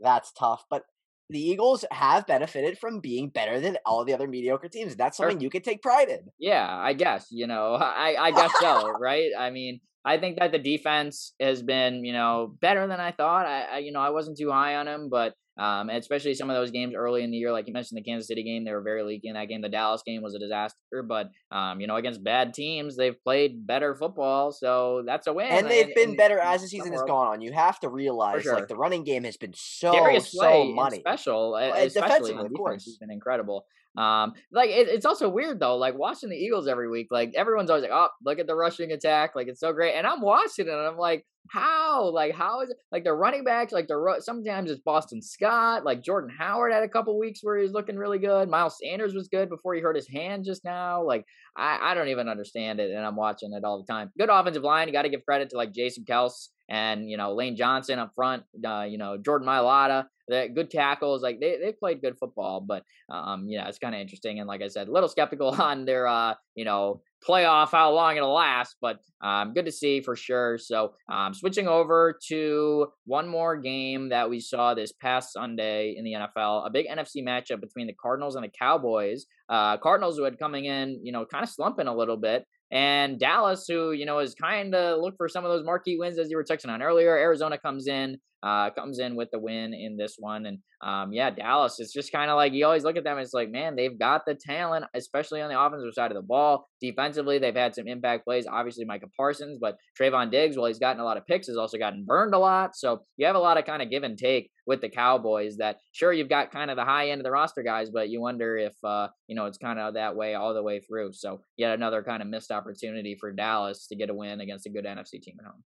[0.00, 0.64] that's tough.
[0.70, 0.82] But
[1.30, 4.96] the Eagles have benefited from being better than all the other mediocre teams.
[4.96, 6.20] That's something you can take pride in.
[6.38, 9.30] Yeah, I guess you know, I I guess so, right?
[9.38, 13.46] I mean, I think that the defense has been you know better than I thought.
[13.46, 16.56] I, I you know I wasn't too high on them, but um, especially some of
[16.56, 18.80] those games early in the year, like you mentioned, the Kansas City game, they were
[18.82, 19.60] very leaky in that game.
[19.60, 23.66] The Dallas game was a disaster, but um, you know, against bad teams, they've played
[23.66, 25.46] better football, so that's a win.
[25.48, 27.40] and they've in- been in better as the season has gone on.
[27.42, 28.54] You have to realize, sure.
[28.54, 31.00] like the running game has been so Darius so money.
[31.00, 32.84] special, Well, especially defensively, of defense, course.
[32.86, 33.66] has been incredible.
[33.96, 37.08] Um, like it, it's also weird though, like watching the Eagles every week.
[37.10, 39.32] Like everyone's always like, "Oh, look at the rushing attack!
[39.36, 42.08] Like it's so great." And I'm watching it, and I'm like, "How?
[42.08, 42.76] Like how is it?
[42.90, 43.72] Like the running backs?
[43.72, 45.84] Like the sometimes it's Boston Scott.
[45.84, 48.48] Like Jordan Howard had a couple weeks where he was looking really good.
[48.48, 51.04] Miles Sanders was good before he hurt his hand just now.
[51.04, 54.10] Like I, I don't even understand it, and I'm watching it all the time.
[54.18, 54.88] Good offensive line.
[54.88, 58.12] You got to give credit to like Jason Kelce and you know Lane Johnson up
[58.14, 58.44] front.
[58.66, 60.06] Uh, you know Jordan Mailata.
[60.28, 61.22] They good tackles.
[61.22, 64.38] Like they they played good football, but um, yeah, it's kind of interesting.
[64.38, 68.16] And like I said, a little skeptical on their uh, you know playoff how long
[68.16, 70.58] it'll last, but um, good to see for sure.
[70.58, 76.04] So um, switching over to one more game that we saw this past Sunday in
[76.04, 79.26] the NFL, a big NFC matchup between the Cardinals and the Cowboys.
[79.48, 82.44] Uh, Cardinals who had coming in, you know, kind of slumping a little bit.
[82.72, 86.18] And Dallas, who you know is kind of look for some of those marquee wins
[86.18, 87.16] as you were touching on earlier.
[87.16, 91.30] Arizona comes in, uh, comes in with the win in this one, and um, yeah,
[91.30, 93.18] Dallas is just kind of like you always look at them.
[93.18, 96.66] It's like, man, they've got the talent, especially on the offensive side of the ball.
[96.80, 98.46] Defensively, they've had some impact plays.
[98.50, 101.78] Obviously, Micah Parsons, but Trevon Diggs, while he's gotten a lot of picks, has also
[101.78, 102.74] gotten burned a lot.
[102.74, 105.58] So you have a lot of kind of give and take with the Cowboys.
[105.58, 108.20] That sure you've got kind of the high end of the roster guys, but you
[108.20, 111.12] wonder if uh, you know it's kind of that way all the way through.
[111.12, 114.70] So yet another kind of missed opportunity for Dallas to get a win against a
[114.70, 115.62] good NFC team at home.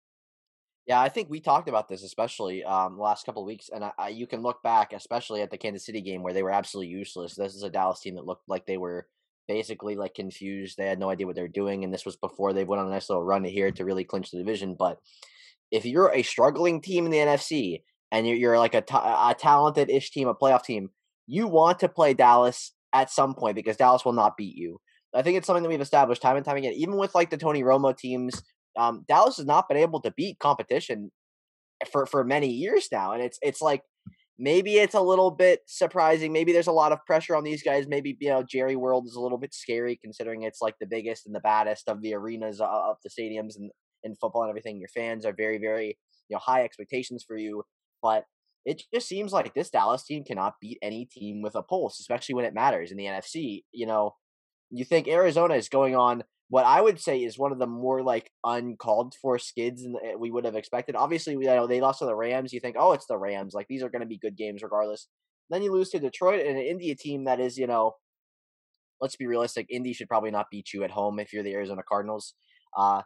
[0.87, 3.85] Yeah, I think we talked about this especially um, the last couple of weeks, and
[3.85, 6.53] I, I, you can look back, especially at the Kansas City game where they were
[6.53, 7.35] absolutely useless.
[7.35, 9.09] This is a Dallas team that looked like they were
[9.49, 10.77] basically like confused.
[10.77, 12.87] They had no idea what they were doing, and this was before they went on
[12.87, 14.77] a nice little run here to really clinch the division.
[14.79, 14.99] But
[15.72, 19.35] if you're a struggling team in the NFC and you're, you're like a, ta- a
[19.35, 20.90] talented-ish team, a playoff team,
[21.27, 24.81] you want to play Dallas at some point because Dallas will not beat you.
[25.12, 27.37] I think it's something that we've established time and time again, even with like the
[27.37, 28.42] Tony Romo teams
[28.77, 31.11] um, Dallas has not been able to beat competition
[31.91, 33.83] for for many years now, and it's it's like
[34.39, 36.33] maybe it's a little bit surprising.
[36.33, 37.87] Maybe there's a lot of pressure on these guys.
[37.89, 41.27] Maybe you know Jerry World is a little bit scary considering it's like the biggest
[41.27, 43.71] and the baddest of the arenas uh, of the stadiums and
[44.03, 44.79] in football and everything.
[44.79, 47.65] Your fans are very very you know high expectations for you,
[48.03, 48.25] but
[48.65, 52.35] it just seems like this Dallas team cannot beat any team with a pulse, especially
[52.35, 53.62] when it matters in the NFC.
[53.73, 54.17] You know,
[54.71, 58.02] you think Arizona is going on what I would say is one of the more
[58.02, 60.94] like uncalled for skids than we would have expected.
[60.94, 62.52] Obviously, you know they lost to the Rams.
[62.52, 63.52] You think, oh, it's the Rams.
[63.54, 65.09] Like these are going to be good games regardless.
[65.50, 67.94] Then you lose to Detroit and an Indy team that is, you know,
[69.00, 69.66] let's be realistic.
[69.70, 72.35] Indy should probably not beat you at home if you're the Arizona Cardinals.
[72.76, 73.02] Uh,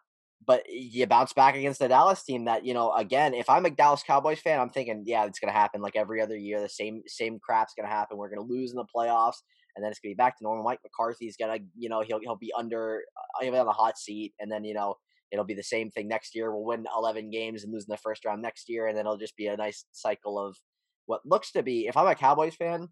[0.46, 2.92] but you bounce back against the Dallas team that you know.
[2.92, 5.96] Again, if I'm a Dallas Cowboys fan, I'm thinking, yeah, it's going to happen like
[5.96, 6.60] every other year.
[6.60, 8.18] The same same crap's going to happen.
[8.18, 9.38] We're going to lose in the playoffs
[9.74, 10.64] and then it's gonna be back to normal.
[10.64, 13.98] Mike McCarthy's gonna, you know, he'll he'll be under, uh, he'll be on the hot
[13.98, 14.96] seat, and then you know
[15.32, 16.52] it'll be the same thing next year.
[16.52, 19.16] We'll win 11 games and lose in the first round next year, and then it'll
[19.16, 20.56] just be a nice cycle of
[21.06, 21.86] what looks to be.
[21.86, 22.88] If I'm a Cowboys fan,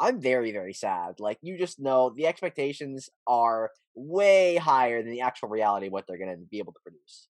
[0.00, 1.14] I'm very very sad.
[1.18, 6.18] Like you just know the expectations are way higher than the actual reality what they're
[6.18, 7.28] gonna be able to produce.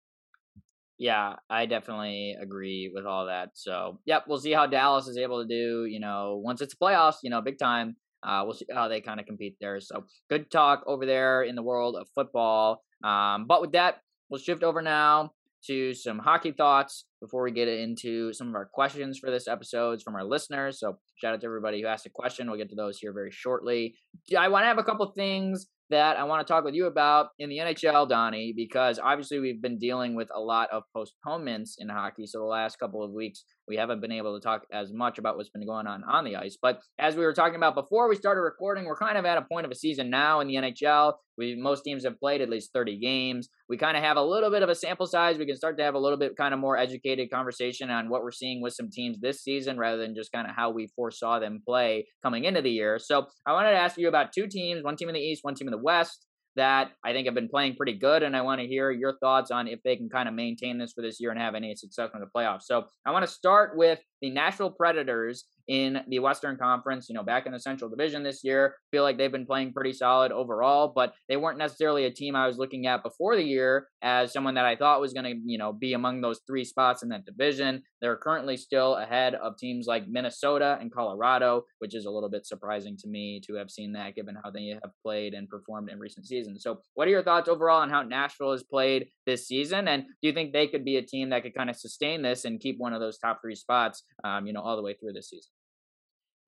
[0.99, 3.51] Yeah, I definitely agree with all that.
[3.55, 5.87] So, yep, we'll see how Dallas is able to do.
[5.87, 7.97] You know, once it's playoffs, you know, big time.
[8.25, 9.81] Uh, we'll see how they kind of compete there.
[9.81, 12.83] So, good talk over there in the world of football.
[13.03, 15.33] Um, but with that, we'll shift over now
[15.67, 20.03] to some hockey thoughts before we get into some of our questions for this episode
[20.03, 20.81] from our listeners.
[20.81, 22.49] So, shout out to everybody who asked a question.
[22.49, 23.97] We'll get to those here very shortly.
[24.37, 27.29] I want to have a couple things that I want to talk with you about
[27.39, 31.89] in the NHL, Donnie, because obviously we've been dealing with a lot of postponements in
[31.89, 32.27] hockey.
[32.27, 35.37] So the last couple of weeks, we haven't been able to talk as much about
[35.37, 36.57] what's been going on on the ice.
[36.61, 39.43] But as we were talking about before we started recording, we're kind of at a
[39.43, 41.15] point of a season now in the NHL.
[41.37, 43.49] We most teams have played at least 30 games.
[43.69, 45.39] We kind of have a little bit of a sample size.
[45.39, 48.23] We can start to have a little bit kind of more educated conversation on what
[48.23, 51.39] we're seeing with some teams this season rather than just kind of how we foresaw
[51.39, 52.99] them play coming into the year.
[52.99, 55.55] So I wanted to ask you about two teams, one team in the East, one
[55.55, 58.23] team in the West that I think have been playing pretty good.
[58.23, 60.93] And I want to hear your thoughts on if they can kind of maintain this
[60.93, 62.63] for this year and have any success in the playoffs.
[62.63, 67.23] So I want to start with the Nashville Predators in the Western Conference, you know,
[67.23, 68.77] back in the Central Division this year.
[68.91, 72.47] Feel like they've been playing pretty solid overall, but they weren't necessarily a team I
[72.47, 75.59] was looking at before the year as someone that I thought was going to, you
[75.59, 77.83] know, be among those three spots in that division.
[78.01, 82.47] They're currently still ahead of teams like Minnesota and Colorado, which is a little bit
[82.47, 85.99] surprising to me to have seen that given how they have played and performed in
[85.99, 86.63] recent seasons.
[86.63, 89.89] So, what are your thoughts overall on how Nashville has played this season?
[89.89, 92.45] And do you think they could be a team that could kind of sustain this
[92.45, 95.13] and keep one of those top three spots, um, you know, all the way through
[95.15, 95.54] this season?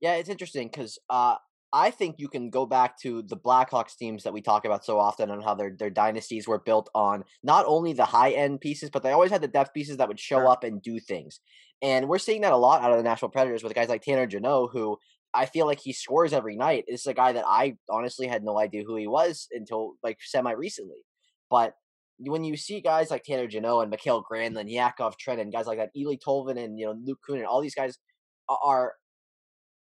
[0.01, 1.37] Yeah, it's interesting because uh,
[1.73, 4.99] I think you can go back to the Blackhawks teams that we talk about so
[4.99, 8.91] often and how their their dynasties were built on not only the high end pieces,
[8.91, 10.49] but they always had the depth pieces that would show sure.
[10.49, 11.41] up and do things.
[11.83, 14.27] And we're seeing that a lot out of the Nashville Predators with guys like Tanner
[14.27, 14.97] Jeannot, who
[15.35, 16.85] I feel like he scores every night.
[16.89, 20.19] This is a guy that I honestly had no idea who he was until like
[20.21, 21.05] semi recently.
[21.51, 21.75] But
[22.19, 25.91] when you see guys like Tanner Jeannot and Mikael Granlund, Yakov Trenin, guys like that,
[25.97, 27.99] Eeli Tolvanen, and you know Luke Kunin, all these guys
[28.49, 28.95] are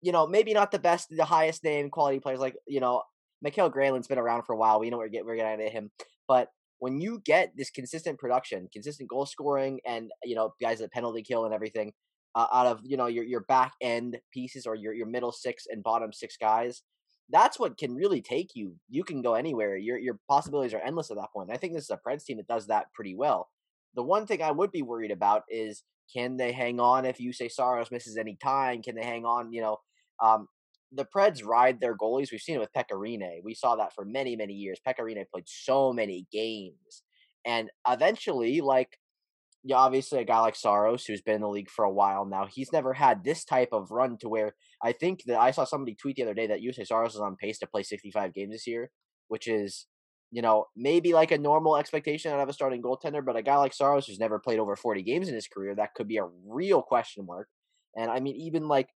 [0.03, 3.01] you know, maybe not the best, the highest name quality players like, you know,
[3.41, 4.79] Mikael Granlund's been around for a while.
[4.79, 5.91] We know we're getting we're getting at him,
[6.27, 10.91] but when you get this consistent production, consistent goal scoring, and you know guys that
[10.91, 11.93] penalty kill and everything
[12.35, 15.65] uh, out of you know your your back end pieces or your your middle six
[15.69, 16.83] and bottom six guys,
[17.29, 18.75] that's what can really take you.
[18.89, 19.77] You can go anywhere.
[19.77, 21.49] Your your possibilities are endless at that point.
[21.49, 23.49] And I think this is a Preds team that does that pretty well.
[23.95, 27.33] The one thing I would be worried about is can they hang on if you
[27.33, 28.81] say Saros misses any time?
[28.81, 29.51] Can they hang on?
[29.53, 29.77] You know,
[30.23, 30.47] um,
[30.91, 32.31] the Preds ride their goalies.
[32.31, 33.43] We've seen it with Pekka Rinne.
[33.43, 34.79] We saw that for many, many years.
[34.87, 37.03] Pekka Rinne played so many games.
[37.45, 38.97] And eventually, like,
[39.63, 42.45] yeah, obviously a guy like Saros, who's been in the league for a while now,
[42.45, 45.95] he's never had this type of run to where I think that I saw somebody
[45.95, 48.67] tweet the other day that Juuse Saros is on pace to play 65 games this
[48.67, 48.91] year,
[49.29, 49.87] which is,
[50.31, 53.55] you know, maybe like a normal expectation out of a starting goaltender, but a guy
[53.57, 56.27] like Saros who's never played over 40 games in his career, that could be a
[56.45, 57.47] real question mark.
[57.95, 58.89] And I mean, even like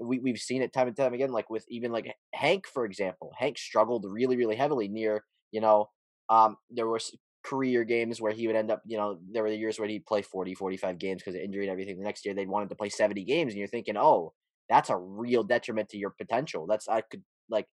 [0.00, 1.32] we we've seen it time and time again.
[1.32, 5.90] Like with even like Hank, for example, Hank struggled really really heavily near you know.
[6.28, 7.10] Um, there was
[7.42, 10.06] career games where he would end up, you know, there were the years where he'd
[10.06, 11.98] play 40, 45 games because of injury and everything.
[11.98, 14.32] The next year they'd wanted to play 70 games, and you're thinking, oh,
[14.68, 16.66] that's a real detriment to your potential.
[16.68, 17.66] That's I could like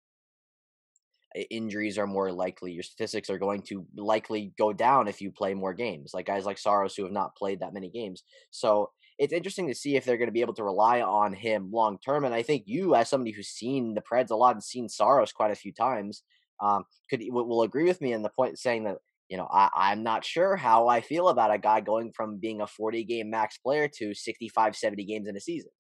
[1.51, 2.73] injuries are more likely.
[2.73, 6.13] Your statistics are going to likely go down if you play more games.
[6.15, 8.23] Like guys like Saros who have not played that many games.
[8.51, 11.71] So it's interesting to see if they're going to be able to rely on him
[11.73, 12.25] long term.
[12.25, 15.33] And I think you, as somebody who's seen the Preds a lot and seen Saros
[15.33, 16.23] quite a few times,
[16.63, 18.97] um, could will agree with me in the point saying that
[19.29, 22.61] you know I, I'm not sure how I feel about a guy going from being
[22.61, 25.71] a 40 game max player to 65, 70 games in a season.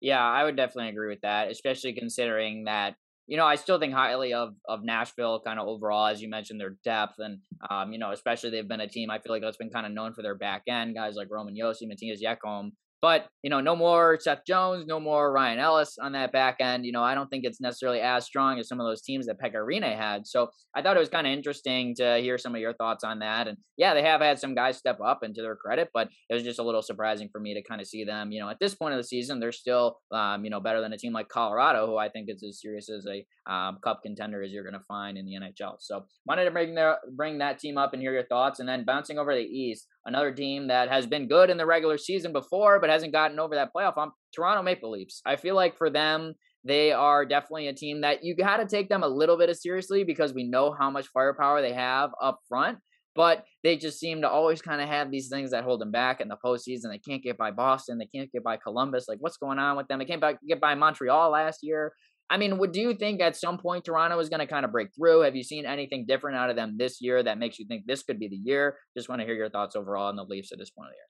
[0.00, 3.94] Yeah, I would definitely agree with that, especially considering that you know, I still think
[3.94, 7.38] highly of of Nashville, kind of overall, as you mentioned, their depth and
[7.70, 9.92] um, you know, especially they've been a team I feel like that's been kind of
[9.92, 13.74] known for their back end guys like Roman Josi, Mattias Ekholm, but, you know, no
[13.74, 16.86] more Seth Jones, no more Ryan Ellis on that back end.
[16.86, 19.40] You know, I don't think it's necessarily as strong as some of those teams that
[19.40, 20.24] Pekka Rinne had.
[20.24, 23.18] So I thought it was kind of interesting to hear some of your thoughts on
[23.18, 23.48] that.
[23.48, 26.34] And yeah, they have had some guys step up and to their credit, but it
[26.34, 28.60] was just a little surprising for me to kind of see them, you know, at
[28.60, 31.28] this point of the season, they're still, um, you know, better than a team like
[31.28, 34.74] Colorado, who I think is as serious as a um, cup contender as you're going
[34.74, 35.74] to find in the NHL.
[35.80, 38.60] So wanted to bring, their, bring that team up and hear your thoughts.
[38.60, 41.98] And then bouncing over the East, another team that has been good in the regular
[41.98, 44.14] season before, but hasn't gotten over that playoff hump.
[44.34, 45.22] Toronto Maple Leafs.
[45.24, 46.34] I feel like for them,
[46.64, 49.56] they are definitely a team that you got to take them a little bit of
[49.56, 52.78] seriously because we know how much firepower they have up front.
[53.14, 56.22] But they just seem to always kind of have these things that hold them back
[56.22, 56.90] in the postseason.
[56.90, 57.98] They can't get by Boston.
[57.98, 59.06] They can't get by Columbus.
[59.06, 59.98] Like, what's going on with them?
[59.98, 61.92] They can't get by Montreal last year.
[62.30, 64.72] I mean, would do you think at some point Toronto is going to kind of
[64.72, 65.20] break through?
[65.20, 68.02] Have you seen anything different out of them this year that makes you think this
[68.02, 68.78] could be the year?
[68.96, 70.96] Just want to hear your thoughts overall on the Leafs at this point of the
[70.96, 71.06] year.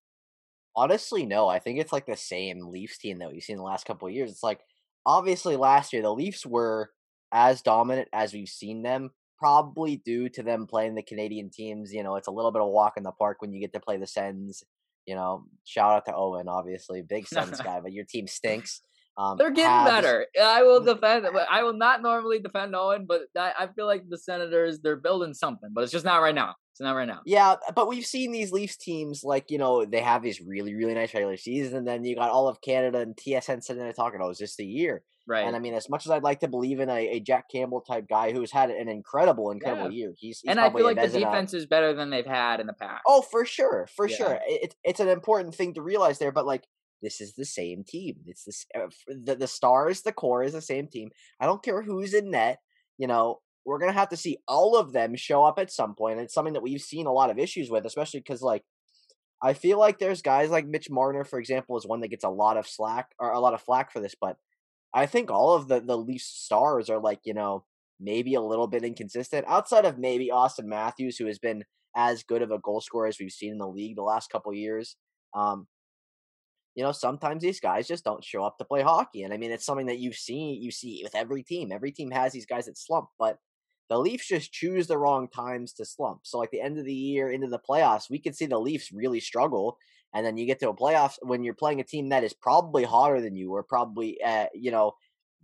[0.75, 1.49] Honestly, no.
[1.49, 4.15] I think it's like the same Leafs team that we've seen the last couple of
[4.15, 4.31] years.
[4.31, 4.61] It's like
[5.07, 6.91] obviously last year the Leafs were
[7.33, 11.93] as dominant as we've seen them, probably due to them playing the Canadian teams.
[11.93, 13.73] You know, it's a little bit of a walk in the park when you get
[13.75, 14.63] to play the Sens.
[15.07, 18.83] You know, shout out to Owen, obviously, big Sens guy, but your team stinks.
[19.17, 20.27] Um, They're getting better.
[20.41, 21.27] I will defend.
[21.51, 25.35] I will not normally defend Owen, but I, I feel like the Senators they're building
[25.35, 26.55] something, but it's just not right now.
[26.73, 27.21] It's not right now.
[27.27, 30.95] Yeah, but we've seen these Leafs teams like you know they have these really really
[30.95, 34.21] nice regular seasons, and then you got all of Canada and TSN sitting there talking,
[34.23, 35.47] "Oh, is this the year?" Right.
[35.47, 37.81] And I mean, as much as I'd like to believe in a, a Jack Campbell
[37.83, 40.07] type guy who's had an incredible, incredible yeah.
[40.07, 42.67] year, he's, he's and I feel like the defense is better than they've had in
[42.67, 43.03] the past.
[43.07, 44.17] Oh, for sure, for yeah.
[44.17, 44.39] sure.
[44.49, 46.65] It, it's an important thing to realize there, but like
[47.03, 48.17] this is the same team.
[48.27, 51.11] It's uh, the the stars, the core is the same team.
[51.41, 52.59] I don't care who's in net.
[52.99, 56.21] You know, we're gonna have to see all of them show up at some point.
[56.21, 58.63] It's something that we've seen a lot of issues with, especially because like
[59.43, 62.31] I feel like there's guys like Mitch Marner, for example, is one that gets a
[62.31, 64.37] lot of slack or a lot of flack for this, but
[64.95, 67.65] I think all of the the Leafs stars are like you know
[68.01, 71.65] maybe a little bit inconsistent outside of maybe Auston Matthews, who has been
[71.97, 74.53] as good of a goal scorer as we've seen in the league the last couple
[74.55, 74.97] years.
[75.35, 75.67] Um,
[76.75, 79.23] you know, sometimes these guys just don't show up to play hockey.
[79.23, 81.71] And I mean, it's something that you've seen, you see with every team.
[81.71, 83.39] Every team has these guys that slump, but
[83.91, 86.21] the Leafs just choose the wrong times to slump.
[86.23, 88.91] So, like the end of the year into the playoffs, we could see the Leafs
[88.91, 89.77] really struggle.
[90.15, 92.85] And then you get to a playoffs when you're playing a team that is probably
[92.85, 94.93] hotter than you, or probably, uh, you know,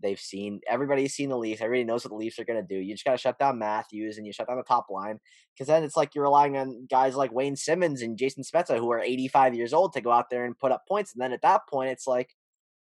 [0.02, 1.60] They've seen everybody's seen the Leafs.
[1.60, 2.80] Everybody knows what the Leafs are going to do.
[2.80, 5.18] You just got to shut down Matthews and you shut down the top line
[5.54, 8.90] because then it's like you're relying on guys like Wayne Simmonds and Jason Spezza who
[8.92, 11.12] are 85 years old to go out there and put up points.
[11.12, 12.30] And then at that point, it's like,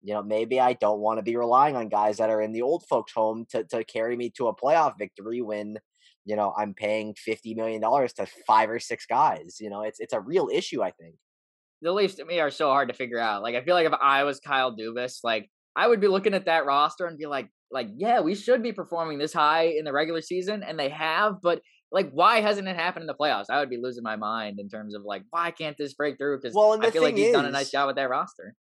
[0.02, 2.62] you know, maybe I don't want to be relying on guys that are in the
[2.62, 5.78] old folks' home to to carry me to a playoff victory when
[6.26, 9.58] you know I'm paying fifty million dollars to five or six guys.
[9.60, 10.82] You know, it's it's a real issue.
[10.82, 11.16] I think
[11.82, 13.44] the Leafs to me are so hard to figure out.
[13.44, 16.46] Like I feel like if I was Kyle Dubas, like I would be looking at
[16.46, 19.94] that roster and be like, like, yeah, we should be performing this high in the
[19.94, 23.46] regular season, and they have, but like, why hasn't it happened in the playoffs?
[23.50, 26.40] I would be losing my mind in terms of like, why can't this break through?
[26.40, 28.56] Because well, I feel like he's is, done a nice job with that roster.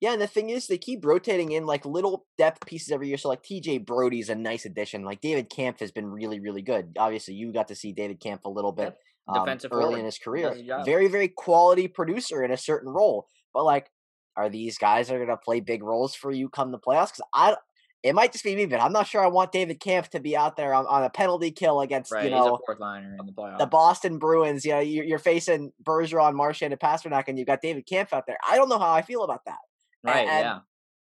[0.00, 3.16] Yeah, and the thing is, they keep rotating in like little depth pieces every year.
[3.16, 5.02] So like TJ Brodie's a nice addition.
[5.04, 6.96] Like David Kampf has been really, really good.
[6.98, 8.94] Obviously, you got to see David Kampf a little bit
[9.26, 9.98] um, early forward.
[9.98, 10.54] in his career.
[10.84, 13.26] Very, very quality producer in a certain role.
[13.52, 13.88] But like
[14.38, 17.08] are these guys that are going to play big roles for you come the playoffs?
[17.08, 17.56] Because I,
[18.04, 20.36] it might just be me, but I'm not sure I want David Kampf to be
[20.36, 23.32] out there on, on a penalty kill against right, you know fourth liner in the
[23.32, 23.58] playoffs.
[23.58, 24.64] The Boston Bruins.
[24.64, 28.24] You know, you're, you're facing Bergeron, Marchand, and Pastrnak, and you've got David Kampf out
[28.26, 28.38] there.
[28.48, 29.58] I don't know how I feel about that.
[30.04, 30.28] Right.
[30.28, 30.58] And, yeah.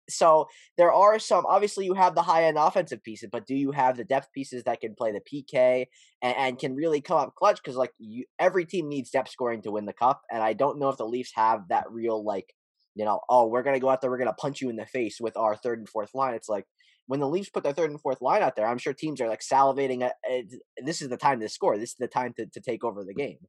[0.07, 1.45] So there are some.
[1.47, 4.63] Obviously, you have the high end offensive pieces, but do you have the depth pieces
[4.65, 5.87] that can play the PK
[6.21, 7.57] and, and can really come up clutch?
[7.63, 10.77] Because like you, every team needs depth scoring to win the cup, and I don't
[10.77, 12.53] know if the Leafs have that real like
[12.95, 15.17] you know, oh, we're gonna go out there, we're gonna punch you in the face
[15.19, 16.33] with our third and fourth line.
[16.33, 16.65] It's like
[17.07, 19.27] when the Leafs put their third and fourth line out there, I'm sure teams are
[19.27, 20.03] like salivating.
[20.03, 20.13] At,
[20.83, 21.77] this is the time to score.
[21.77, 23.39] This is the time to, to take over the game.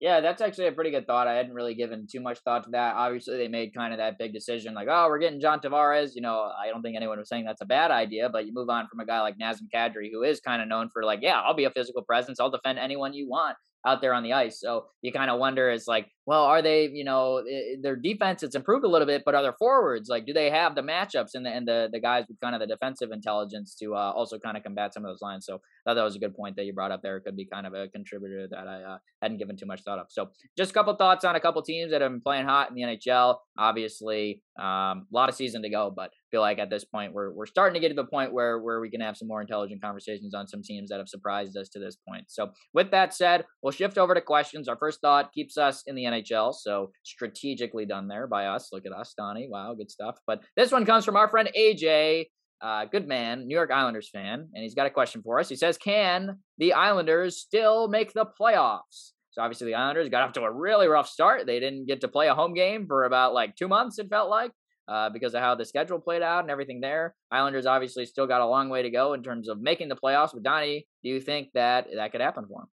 [0.00, 1.28] Yeah, that's actually a pretty good thought.
[1.28, 2.96] I hadn't really given too much thought to that.
[2.96, 6.16] Obviously, they made kind of that big decision, like, oh, we're getting John Tavares.
[6.16, 8.68] You know, I don't think anyone was saying that's a bad idea, but you move
[8.68, 11.40] on from a guy like Nazem Kadri, who is kind of known for like, yeah,
[11.40, 14.58] I'll be a physical presence, I'll defend anyone you want out there on the ice.
[14.58, 17.42] So you kind of wonder is like, well, are they, you know,
[17.82, 20.74] their defense it's improved a little bit, but are their forwards like, do they have
[20.74, 23.94] the matchups and the and the the guys with kind of the defensive intelligence to
[23.94, 25.46] uh, also kind of combat some of those lines?
[25.46, 25.58] So I
[25.90, 27.16] thought that was a good point that you brought up there.
[27.16, 29.98] It could be kind of a contributor that I uh, hadn't given too much thought
[29.98, 30.06] of.
[30.10, 32.76] So just a couple thoughts on a couple teams that have been playing hot in
[32.76, 33.38] the NHL.
[33.58, 37.32] Obviously, um, a lot of season to go, but feel like at this point we're
[37.32, 39.82] we're starting to get to the point where where we can have some more intelligent
[39.82, 42.24] conversations on some teams that have surprised us to this point.
[42.28, 44.68] So with that said, we'll shift over to questions.
[44.68, 48.68] Our first thought keeps us in the NHL, so strategically done there by us.
[48.72, 49.48] Look at us, Donnie.
[49.50, 50.18] Wow, good stuff.
[50.26, 52.26] But this one comes from our friend AJ.
[52.60, 55.48] Uh, good man, New York Islanders fan, and he's got a question for us.
[55.48, 60.32] He says, "Can the Islanders still make the playoffs?" So obviously the Islanders got off
[60.34, 61.46] to a really rough start.
[61.46, 63.98] They didn't get to play a home game for about like two months.
[63.98, 64.52] It felt like
[64.88, 67.14] uh, because of how the schedule played out and everything there.
[67.30, 70.32] Islanders obviously still got a long way to go in terms of making the playoffs.
[70.34, 72.68] But Donnie, do you think that that could happen for them?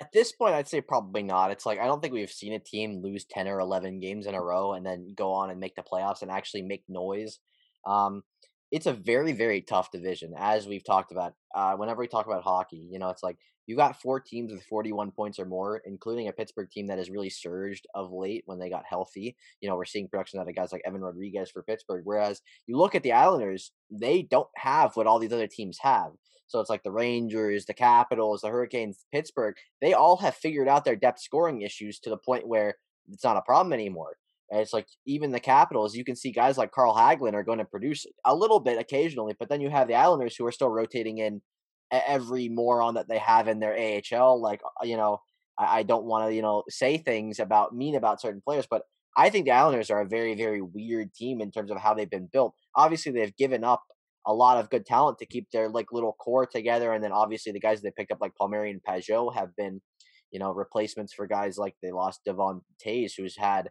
[0.00, 1.50] At this point, I'd say probably not.
[1.50, 4.34] It's like I don't think we've seen a team lose ten or eleven games in
[4.34, 7.38] a row and then go on and make the playoffs and actually make noise.
[7.86, 8.22] Um,
[8.70, 11.34] it's a very very tough division as we've talked about.
[11.54, 14.64] Uh, whenever we talk about hockey, you know, it's like you got four teams with
[14.64, 18.58] 41 points or more, including a Pittsburgh team that has really surged of late when
[18.58, 19.36] they got healthy.
[19.60, 22.02] You know, we're seeing production out of guys like Evan Rodrigues for Pittsburgh.
[22.04, 26.10] Whereas you look at the Islanders, they don't have what all these other teams have.
[26.48, 30.84] So it's like the Rangers, the Capitals, the Hurricanes, Pittsburgh, they all have figured out
[30.84, 32.74] their depth scoring issues to the point where
[33.08, 34.16] it's not a problem anymore.
[34.50, 37.58] And it's like even the Capitals, you can see guys like Carl Hagelin are going
[37.58, 40.70] to produce a little bit occasionally, but then you have the Islanders who are still
[40.70, 41.40] rotating in
[41.90, 44.40] every moron that they have in their AHL.
[44.40, 45.18] Like, uh, you know,
[45.58, 48.82] I, I don't want to, you know, say things about mean about certain players, but
[49.16, 52.10] I think the Islanders are a very, very weird team in terms of how they've
[52.10, 52.54] been built.
[52.76, 53.82] Obviously, they've given up
[54.26, 57.52] a lot of good talent to keep their like little core together, and then obviously
[57.52, 59.80] the guys they picked up like Palmieri and Pageau have been,
[60.30, 63.70] you know, replacements for guys like they lost Devon Toews, who's had,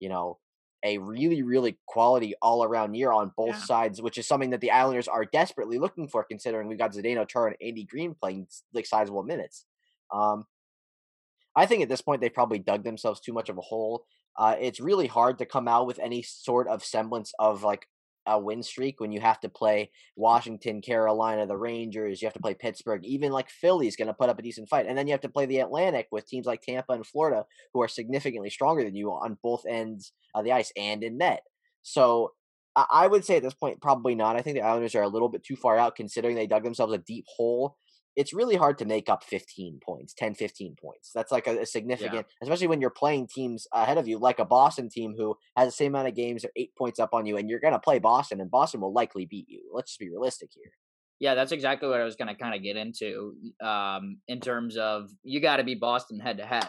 [0.00, 0.38] you know,
[0.84, 3.64] a really, really quality all around year on both yeah.
[3.64, 7.28] sides, which is something that the Islanders are desperately looking for, considering we've got Zdeno
[7.28, 9.66] Chara and Andy Greene playing like sizable minutes.
[10.12, 10.44] Um,
[11.54, 14.04] I think at this point they probably dug themselves too much of a hole.
[14.38, 17.86] Uh, it's really hard to come out with any sort of semblance of like
[18.26, 22.40] a win streak when you have to play Washington, Carolina, the Rangers, you have to
[22.40, 24.86] play Pittsburgh, even like Philly's going to put up a decent fight.
[24.86, 27.82] And then you have to play the Atlantic with teams like Tampa and Florida who
[27.82, 31.42] are significantly stronger than you on both ends of the ice and in net.
[31.82, 32.32] So
[32.76, 34.36] I would say at this point, probably not.
[34.36, 36.94] I think the Islanders are a little bit too far out considering they dug themselves
[36.94, 37.76] a deep hole
[38.16, 41.12] it's really hard to make up 15 points 10 15 points.
[41.14, 42.42] That's like a, a significant yeah.
[42.42, 45.72] especially when you're playing teams ahead of you like a boston team who has the
[45.72, 47.98] same amount of games or eight points up on you and you're going to play
[47.98, 49.70] boston and boston will likely beat you.
[49.72, 50.72] Let's just be realistic here
[51.20, 54.78] yeah, that's exactly what I was going to kind of get into um, in terms
[54.78, 56.68] of you got to be Boston head to head.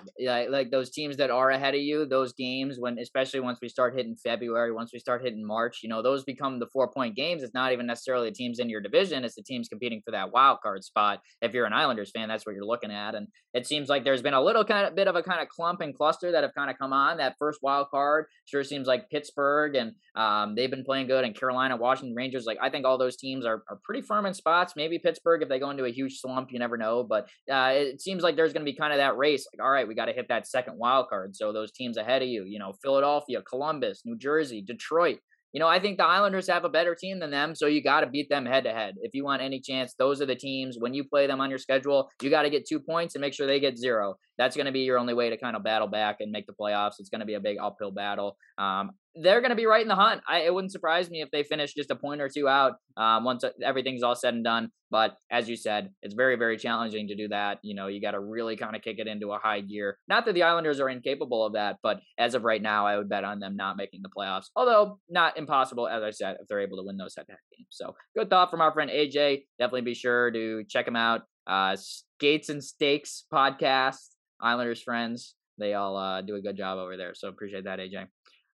[0.52, 3.96] Like, those teams that are ahead of you, those games when, especially once we start
[3.96, 7.44] hitting February, once we start hitting March, you know, those become the four point games.
[7.44, 10.34] It's not even necessarily the teams in your division; it's the teams competing for that
[10.34, 11.22] wild card spot.
[11.42, 13.16] If you're an Islanders fan, that's what you're looking at.
[13.16, 15.48] And it seems like there's been a little kind of bit of a kind of
[15.48, 17.18] clump and cluster that have kind of come on.
[17.18, 21.34] That first wild card sure seems like Pittsburgh, and um, they've been playing good, and
[21.34, 22.44] Carolina, Washington, Rangers.
[22.46, 24.74] Like I think all those teams are are pretty firm in spots.
[24.76, 27.04] Maybe Pittsburgh if they go into a huge slump, you never know.
[27.04, 29.46] But uh, it seems like there's going to be kind of that race.
[29.54, 31.36] Like, all right, we got to hit that second wild card.
[31.36, 35.20] So those teams ahead of you, you know, Philadelphia, Columbus, New Jersey, Detroit.
[35.54, 38.02] You know, I think the Islanders have a better team than them, so you got
[38.02, 38.96] to beat them head to head.
[39.02, 40.78] If you want any chance, those are the teams.
[40.80, 43.34] When you play them on your schedule, you got to get two points and make
[43.34, 44.16] sure they get zero.
[44.42, 46.54] That's going to be your only way to kind of battle back and make the
[46.60, 46.94] playoffs.
[46.98, 48.38] It's going to be a big uphill battle.
[48.58, 50.22] Um, they're going to be right in the hunt.
[50.28, 53.24] I, it wouldn't surprise me if they finish just a point or two out um,
[53.24, 54.72] once everything's all said and done.
[54.90, 57.60] But as you said, it's very, very challenging to do that.
[57.62, 60.00] You know, you got to really kind of kick it into a high gear.
[60.08, 63.10] Not that the Islanders are incapable of that, but as of right now, I would
[63.10, 64.46] bet on them not making the playoffs.
[64.56, 67.68] Although not impossible, as I said, if they're able to win those head-to-head games.
[67.70, 69.44] So good thought from our friend AJ.
[69.60, 71.22] Definitely be sure to check him out.
[71.46, 74.10] Uh, Skates and Steaks podcast,
[74.42, 75.36] Islanders friends.
[75.58, 77.14] They all uh, do a good job over there.
[77.14, 78.08] So appreciate that, AJ.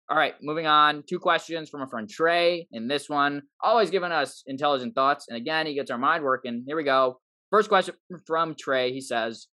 [0.08, 1.02] All right, moving on.
[1.08, 2.68] Two questions from a friend Trey.
[2.70, 5.26] In this one, always giving us intelligent thoughts.
[5.28, 6.64] And again, he gets our mind working.
[6.66, 7.20] Here we go.
[7.50, 7.94] First question
[8.26, 8.92] from Trey.
[8.92, 9.48] He says,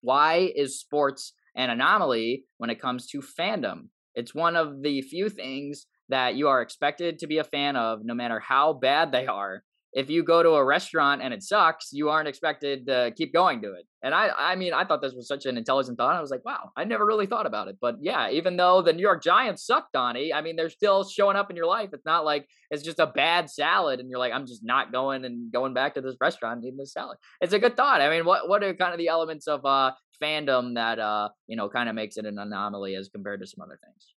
[0.00, 3.88] Why is sports an anomaly when it comes to fandom?
[4.14, 8.00] It's one of the few things that you are expected to be a fan of,
[8.04, 11.90] no matter how bad they are if you go to a restaurant and it sucks,
[11.92, 13.86] you aren't expected to keep going to it.
[14.02, 16.16] And I, I mean, I thought this was such an intelligent thought.
[16.16, 17.76] I was like, wow, I never really thought about it.
[17.80, 21.36] But yeah, even though the New York Giants suck, Donnie, I mean, they're still showing
[21.36, 21.90] up in your life.
[21.92, 25.24] It's not like it's just a bad salad and you're like, I'm just not going
[25.24, 27.18] and going back to this restaurant and eating this salad.
[27.40, 28.00] It's a good thought.
[28.00, 31.56] I mean, what what are kind of the elements of uh, fandom that uh, you
[31.56, 34.14] know kind of makes it an anomaly as compared to some other things?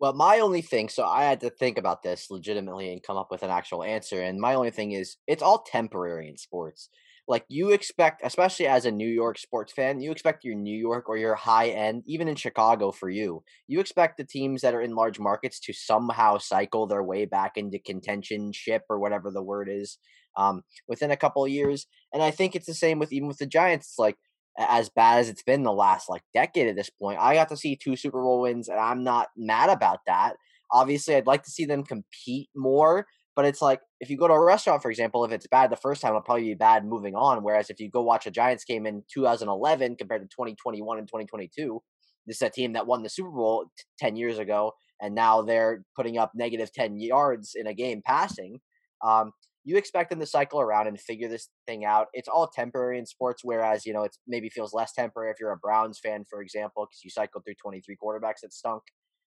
[0.00, 3.30] Well, my only thing, so I had to think about this legitimately and come up
[3.30, 4.22] with an actual answer.
[4.22, 6.88] And my only thing is, it's all temporary in sports.
[7.28, 11.08] Like, you expect, especially as a New York sports fan, you expect your New York
[11.08, 14.80] or your high end, even in Chicago for you, you expect the teams that are
[14.82, 19.42] in large markets to somehow cycle their way back into contention ship or whatever the
[19.42, 19.98] word is
[20.36, 21.86] um, within a couple of years.
[22.12, 23.88] And I think it's the same with even with the Giants.
[23.90, 24.16] It's like,
[24.58, 27.18] as bad as it's been the last like decade at this point.
[27.20, 30.34] I got to see two Super Bowl wins, and I'm not mad about that.
[30.72, 34.34] Obviously, I'd like to see them compete more, but it's like if you go to
[34.34, 37.14] a restaurant, for example, if it's bad the first time, it'll probably be bad moving
[37.14, 37.42] on.
[37.42, 41.80] Whereas if you go watch a Giants game in 2011 compared to 2021 and 2022,
[42.26, 45.42] this is a team that won the Super Bowl t- 10 years ago, and now
[45.42, 48.60] they're putting up negative 10 yards in a game passing.
[49.04, 49.32] Um,
[49.70, 52.08] you expect them to cycle around and figure this thing out.
[52.12, 55.52] It's all temporary in sports, whereas you know it maybe feels less temporary if you're
[55.52, 58.82] a Browns fan, for example, because you cycled through 23 quarterbacks that stunk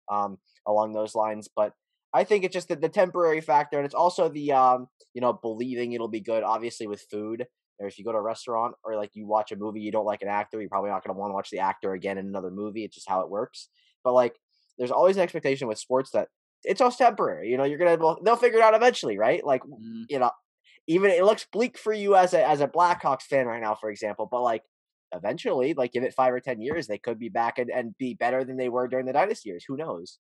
[0.09, 1.49] um, along those lines.
[1.55, 1.73] But
[2.15, 5.33] I think it's just the, the temporary factor, and it's also the um, you know,
[5.33, 6.45] believing it'll be good.
[6.45, 7.45] Obviously, with food,
[7.81, 10.07] or if you go to a restaurant or like you watch a movie, you don't
[10.07, 12.27] like an actor, you're probably not going to want to watch the actor again in
[12.27, 12.85] another movie.
[12.85, 13.69] It's just how it works.
[14.05, 14.37] But like,
[14.79, 16.29] there's always an expectation with sports that
[16.65, 17.49] it's all temporary.
[17.49, 19.45] You know, you're gonna they'll figure it out eventually, right?
[19.45, 20.05] Like, mm.
[20.09, 20.31] you know,
[20.87, 23.91] even it looks bleak for you as a as a Blackhawks fan right now, for
[23.91, 24.29] example.
[24.31, 24.63] But like,
[25.13, 28.15] eventually, like give it five or ten years, they could be back and, and be
[28.15, 29.65] better than they were during the dynasty years.
[29.69, 30.19] Who knows?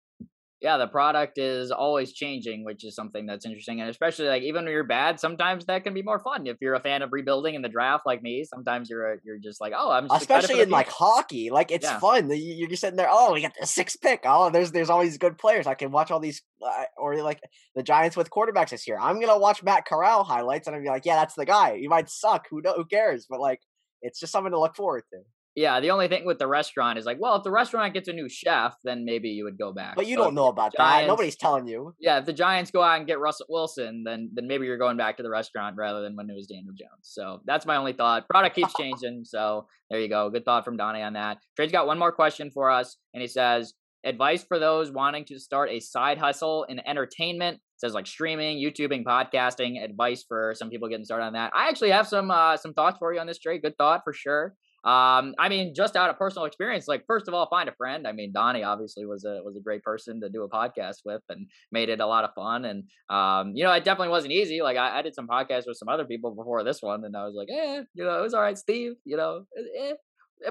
[0.61, 3.81] Yeah, the product is always changing, which is something that's interesting.
[3.81, 6.49] And especially like even when you're bad, sometimes that can be more fun.
[6.49, 9.39] If you're a fan of rebuilding in the draft like me, sometimes you're uh, you're
[9.39, 12.01] just like, oh, I'm especially in like hockey, like it's yeah.
[12.01, 12.29] fun.
[12.33, 14.23] You're just sitting there, oh, we got the sixth pick.
[14.25, 15.69] Oh, there's there's always good players.
[15.69, 17.41] I can watch all these, uh, or like
[17.77, 18.99] the Giants with quarterbacks this year.
[19.01, 21.75] I'm gonna watch Matt Corral highlights and I'm be like, yeah, that's the guy.
[21.75, 22.47] You might suck.
[22.51, 22.75] Who know?
[22.75, 23.27] Who cares?
[23.31, 23.61] But like,
[24.03, 25.21] it's just something to look forward to.
[25.59, 28.13] Yeah, the only thing with the restaurant is like, well, if the restaurant gets a
[28.13, 29.97] new chef, then maybe you would go back.
[29.97, 31.07] But you so don't know about Giants, that.
[31.09, 31.97] Nobody's telling you.
[31.99, 34.97] Yeah, if the Giants go out and get Russell Wilson, then then maybe you're going
[34.97, 37.03] back to the restaurant rather than when it was Daniel Jones.
[37.03, 38.29] So that's my only thought.
[38.29, 40.31] Product keeps changing, so there you go.
[40.31, 41.39] Good thought from Donnie on that.
[41.57, 45.41] Trade's got one more question for us, and he says, advice for those wanting to
[45.41, 50.71] start a side hustle in entertainment it says like streaming youtubing podcasting advice for some
[50.71, 53.27] people getting started on that i actually have some uh some thoughts for you on
[53.27, 54.55] this trade good thought for sure
[54.85, 58.07] um, I mean, just out of personal experience, like first of all, find a friend.
[58.07, 61.23] I mean, Donnie obviously was a was a great person to do a podcast with,
[61.29, 62.65] and made it a lot of fun.
[62.65, 64.63] And um, you know, it definitely wasn't easy.
[64.63, 67.25] Like I, I, did some podcasts with some other people before this one, and I
[67.25, 68.93] was like, eh, you know, it was all right, Steve.
[69.05, 69.45] You know,
[69.81, 69.95] eh.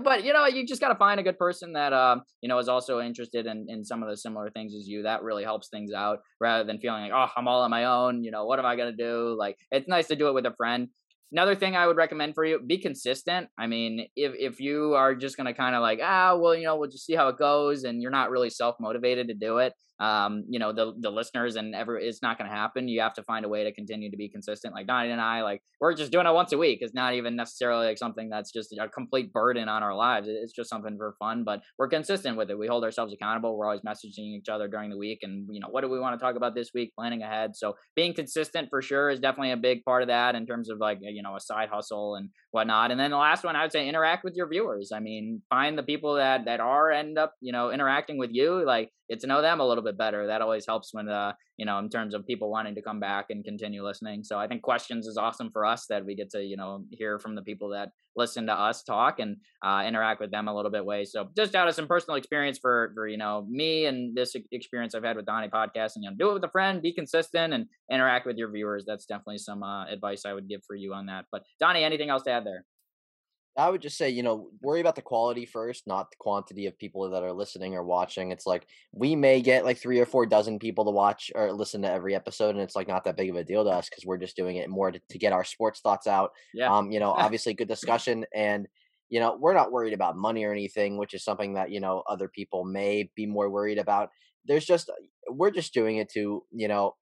[0.04, 2.58] But you know, you just got to find a good person that um, you know
[2.58, 5.04] is also interested in in some of the similar things as you.
[5.04, 8.26] That really helps things out rather than feeling like, oh, I'm all on my own.
[8.26, 9.38] You know, what am I gonna do?
[9.40, 10.90] Like, it's nice to do it with a friend
[11.32, 13.50] another thing I would recommend for you, be consistent.
[13.58, 16.78] I mean, if if you are just gonna kind of like, ah, well, you know,
[16.78, 19.74] we'll just see how it goes, and you're not really self motivated to do it,
[20.00, 22.88] um, you know, the the listeners and ever it's not going to happen.
[22.88, 24.74] You have to find a way to continue to be consistent.
[24.74, 26.80] Like Donnie and I, like we're just doing it once a week.
[26.82, 30.28] It's not even necessarily like something that's just a complete burden on our lives.
[30.30, 32.60] It's just something for fun, but we're consistent with it.
[32.60, 33.58] We hold ourselves accountable.
[33.58, 36.20] We're always messaging each other during the week, and you know, what do we want
[36.20, 36.94] to talk about this week?
[36.96, 37.56] Planning ahead.
[37.56, 40.78] So being consistent for sure is definitely a big part of that in terms of
[40.80, 42.92] like you know a side hustle and whatnot.
[42.92, 44.92] And then the last one, I would say, interact with your viewers.
[44.94, 48.66] I mean, find the people that that are end up you know interacting with you.
[48.66, 50.28] Like get to know them a little bit better.
[50.28, 53.26] That always helps when uh you know in terms of people wanting to come back
[53.30, 54.24] and continue listening.
[54.24, 57.20] So I think questions is awesome for us that we get to you know hear
[57.20, 60.72] from the people that listen to us talk and uh, interact with them a little
[60.72, 61.06] bit way.
[61.06, 64.96] So just out of some personal experience for for you know me and this experience
[64.96, 67.66] I've had with Donnie podcasting, you know, do it with a friend, be consistent, and
[67.92, 68.86] interact with your viewers.
[68.88, 71.26] That's definitely some uh, advice I would give for you on that.
[71.32, 72.66] But Donnie, anything else to add there?
[73.58, 76.78] I would just say, you know, worry about the quality first, not the quantity of
[76.78, 78.32] people that are listening or watching.
[78.32, 81.82] It's like we may get like three or four dozen people to watch or listen
[81.82, 84.06] to every episode, and it's like not that big of a deal to us because
[84.06, 86.32] we're just doing it more to, to, get our sports thoughts out.
[86.54, 86.72] Yeah.
[86.72, 88.68] Um, you know, obviously good discussion, and
[89.10, 92.04] you know, we're not worried about money or anything, which is something that you know
[92.08, 94.10] other people may be more worried about.
[94.46, 94.92] There's just
[95.30, 96.94] we're just doing it to you know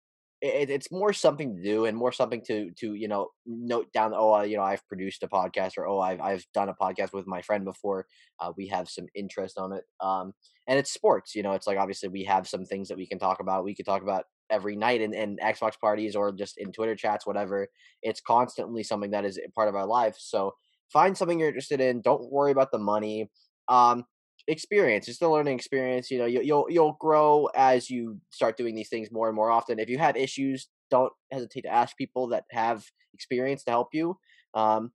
[0.46, 4.14] it, it's more something to do and more something to to you know note down
[4.16, 7.28] oh you know i've produced a podcast or oh i've, I've done a podcast with
[7.28, 8.06] my friend before
[8.40, 10.34] uh, we have some interest on it um
[10.68, 13.20] and it's sports you know it's like obviously we have some things that we can
[13.20, 16.72] talk about we could talk about every night in, in xbox parties or just in
[16.72, 17.68] twitter chats whatever
[18.04, 20.52] it's constantly something that is part of our life so
[20.92, 23.30] find something you're interested in don't worry about the money
[23.68, 24.04] um
[24.48, 25.08] experience.
[25.08, 26.12] It's the learning experience.
[26.12, 29.50] You know, you, you'll you'll grow as you start doing these things more and more
[29.50, 29.80] often.
[29.80, 34.18] If you have issues, don't hesitate to ask people that have experience to help you.
[34.54, 34.92] Um,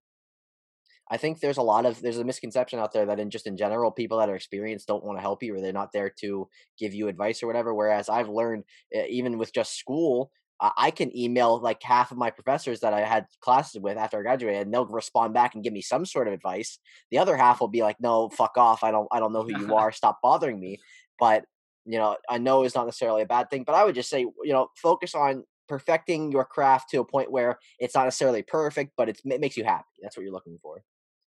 [1.12, 3.56] I think there's a lot of there's a misconception out there that in just in
[3.56, 6.48] general people that are experienced don't want to help you or they're not there to
[6.78, 7.74] give you advice or whatever.
[7.74, 10.30] Whereas I've learned even with just school,
[10.60, 14.22] I can email like half of my professors that I had classes with after I
[14.22, 16.78] graduated, and they'll respond back and give me some sort of advice.
[17.10, 18.84] The other half will be like, "No, fuck off!
[18.84, 19.90] I don't, I don't know who you are.
[19.90, 20.78] Stop bothering me."
[21.18, 21.44] But
[21.86, 23.64] you know, I know is not necessarily a bad thing.
[23.64, 27.32] But I would just say, you know, focus on perfecting your craft to a point
[27.32, 29.84] where it's not necessarily perfect, but it makes you happy.
[30.02, 30.82] That's what you're looking for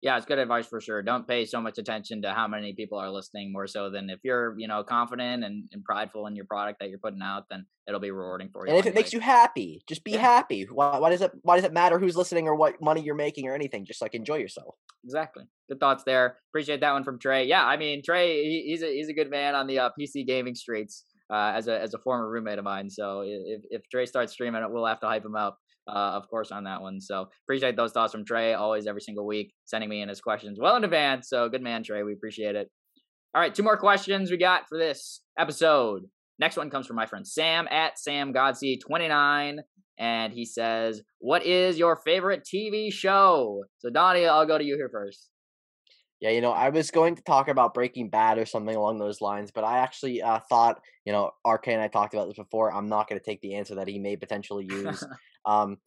[0.02, 1.02] yeah, it's good advice for sure.
[1.02, 4.20] Don't pay so much attention to how many people are listening more so than if
[4.24, 7.66] you're, you know, confident and, and prideful in your product that you're putting out, then
[7.86, 8.70] it'll be rewarding for you.
[8.70, 10.20] And if it makes you happy, just be yeah.
[10.20, 10.66] happy.
[10.72, 13.46] Why, why, does it why does it matter who's listening or what money you're making
[13.46, 13.84] or anything?
[13.84, 14.74] Just like enjoy yourself.
[15.04, 15.44] Exactly.
[15.68, 16.38] Good thoughts there.
[16.50, 17.46] Appreciate that one from Trey.
[17.46, 20.26] Yeah, I mean Trey, he, he's a he's a good man on the uh, PC
[20.26, 21.04] gaming streets.
[21.32, 24.64] Uh, as a as a former roommate of mine, so if if Trey starts streaming,
[24.68, 27.00] we'll have to hype him up uh, of course, on that one.
[27.00, 30.58] So appreciate those thoughts from Trey, always every single week, sending me in his questions
[30.60, 31.28] well in advance.
[31.28, 32.02] So good man, Trey.
[32.02, 32.68] We appreciate it.
[33.34, 36.02] All right, two more questions we got for this episode.
[36.40, 39.58] Next one comes from my friend Sam at Sam Godsey29.
[39.98, 43.64] And he says, What is your favorite TV show?
[43.78, 45.28] So, Donnie, I'll go to you here first.
[46.20, 49.20] Yeah, you know, I was going to talk about Breaking Bad or something along those
[49.20, 52.74] lines, but I actually uh, thought, you know, RK and I talked about this before.
[52.74, 55.04] I'm not going to take the answer that he may potentially use.
[55.44, 55.78] um,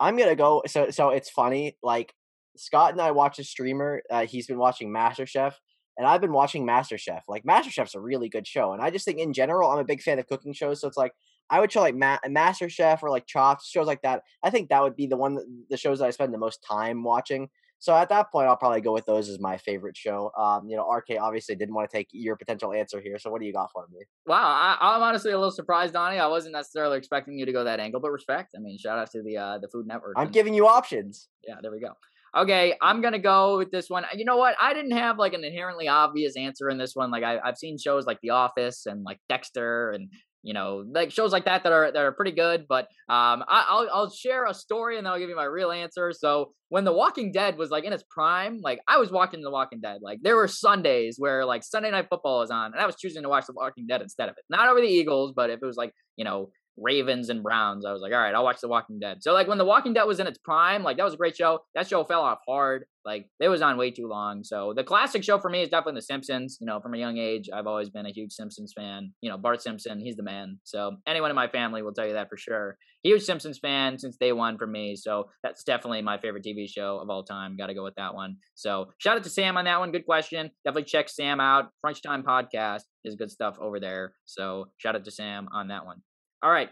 [0.00, 0.62] I'm gonna go.
[0.66, 1.76] So, so it's funny.
[1.82, 2.14] Like
[2.56, 4.02] Scott and I watch a streamer.
[4.10, 5.54] Uh, he's been watching MasterChef,
[5.96, 7.22] and I've been watching MasterChef.
[7.28, 10.02] Like MasterChef's a really good show, and I just think in general, I'm a big
[10.02, 10.80] fan of cooking shows.
[10.80, 11.12] So it's like
[11.50, 14.22] I would show like Ma- MasterChef or like Chopped shows like that.
[14.42, 15.38] I think that would be the one,
[15.68, 17.48] the shows that I spend the most time watching.
[17.82, 20.30] So at that point, I'll probably go with those as my favorite show.
[20.38, 23.18] Um, you know, RK obviously didn't want to take your potential answer here.
[23.18, 23.98] So what do you got for me?
[24.24, 24.36] Wow,
[24.80, 26.20] I, am honestly a little surprised, Donnie.
[26.20, 28.52] I wasn't necessarily expecting you to go that angle, but respect.
[28.56, 30.14] I mean, shout out to the uh, the Food Network.
[30.16, 31.26] I'm and, giving you options.
[31.44, 31.90] Yeah, there we go.
[32.36, 34.04] Okay, I'm gonna go with this one.
[34.14, 34.54] You know what?
[34.60, 37.10] I didn't have like an inherently obvious answer in this one.
[37.10, 40.08] Like I, I've seen shows like The Office and like Dexter and
[40.42, 42.66] you know, like shows like that that are that are pretty good.
[42.68, 45.70] But um, I, will I'll share a story and then I'll give you my real
[45.70, 46.12] answer.
[46.12, 49.50] So when The Walking Dead was like in its prime, like I was watching The
[49.50, 50.00] Walking Dead.
[50.02, 53.22] Like there were Sundays where like Sunday Night Football was on, and I was choosing
[53.22, 54.44] to watch The Walking Dead instead of it.
[54.50, 57.92] Not over the Eagles, but if it was like you know Ravens and Browns, I
[57.92, 59.22] was like, all right, I'll watch The Walking Dead.
[59.22, 61.36] So like when The Walking Dead was in its prime, like that was a great
[61.36, 61.60] show.
[61.74, 62.84] That show fell off hard.
[63.04, 64.44] Like it was on way too long.
[64.44, 66.58] So the classic show for me is definitely The Simpsons.
[66.60, 69.12] You know, from a young age, I've always been a huge Simpsons fan.
[69.20, 70.58] You know, Bart Simpson, he's the man.
[70.64, 72.76] So anyone in my family will tell you that for sure.
[73.02, 74.94] Huge Simpsons fan since day one for me.
[74.94, 77.56] So that's definitely my favorite TV show of all time.
[77.56, 78.36] Got to go with that one.
[78.54, 79.90] So shout out to Sam on that one.
[79.90, 80.50] Good question.
[80.64, 81.70] Definitely check Sam out.
[81.82, 84.14] Crunch Time Podcast is good stuff over there.
[84.24, 86.02] So shout out to Sam on that one.
[86.42, 86.70] All right.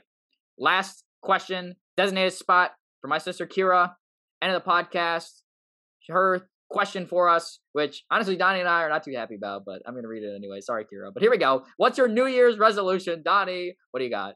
[0.58, 3.94] Last question, designated spot for my sister Kira.
[4.42, 5.42] End of the podcast.
[6.08, 9.82] Her question for us, which honestly Donnie and I are not too happy about, but
[9.86, 10.60] I'm to read it anyway.
[10.60, 11.12] Sorry, Kira.
[11.12, 11.64] But here we go.
[11.76, 13.76] What's your New Year's resolution, Donnie?
[13.90, 14.34] What do you got?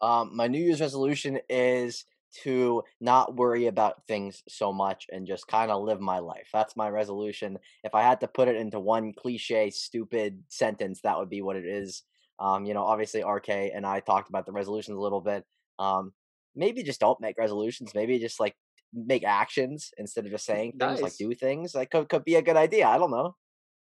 [0.00, 2.04] Um, my New Year's resolution is
[2.42, 6.48] to not worry about things so much and just kind of live my life.
[6.52, 7.58] That's my resolution.
[7.84, 11.56] If I had to put it into one cliche, stupid sentence, that would be what
[11.56, 12.02] it is.
[12.40, 15.44] Um, you know, obviously RK and I talked about the resolutions a little bit.
[15.78, 16.12] Um,
[16.54, 17.92] maybe just don't make resolutions.
[17.94, 18.54] Maybe just like
[18.92, 21.00] make actions instead of just saying things.
[21.00, 21.02] Nice.
[21.02, 21.72] Like do things.
[21.72, 22.86] That could could be a good idea.
[22.86, 23.34] I don't know.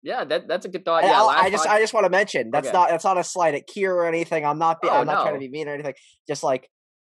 [0.03, 1.03] Yeah, that that's a good thought.
[1.03, 2.77] Yeah, I just pod- I just want to mention that's okay.
[2.77, 4.45] not that's not a slight at Kier or anything.
[4.45, 5.23] I'm not be, oh, I'm not no.
[5.23, 5.95] trying to be mean or anything.
[6.29, 6.69] Just like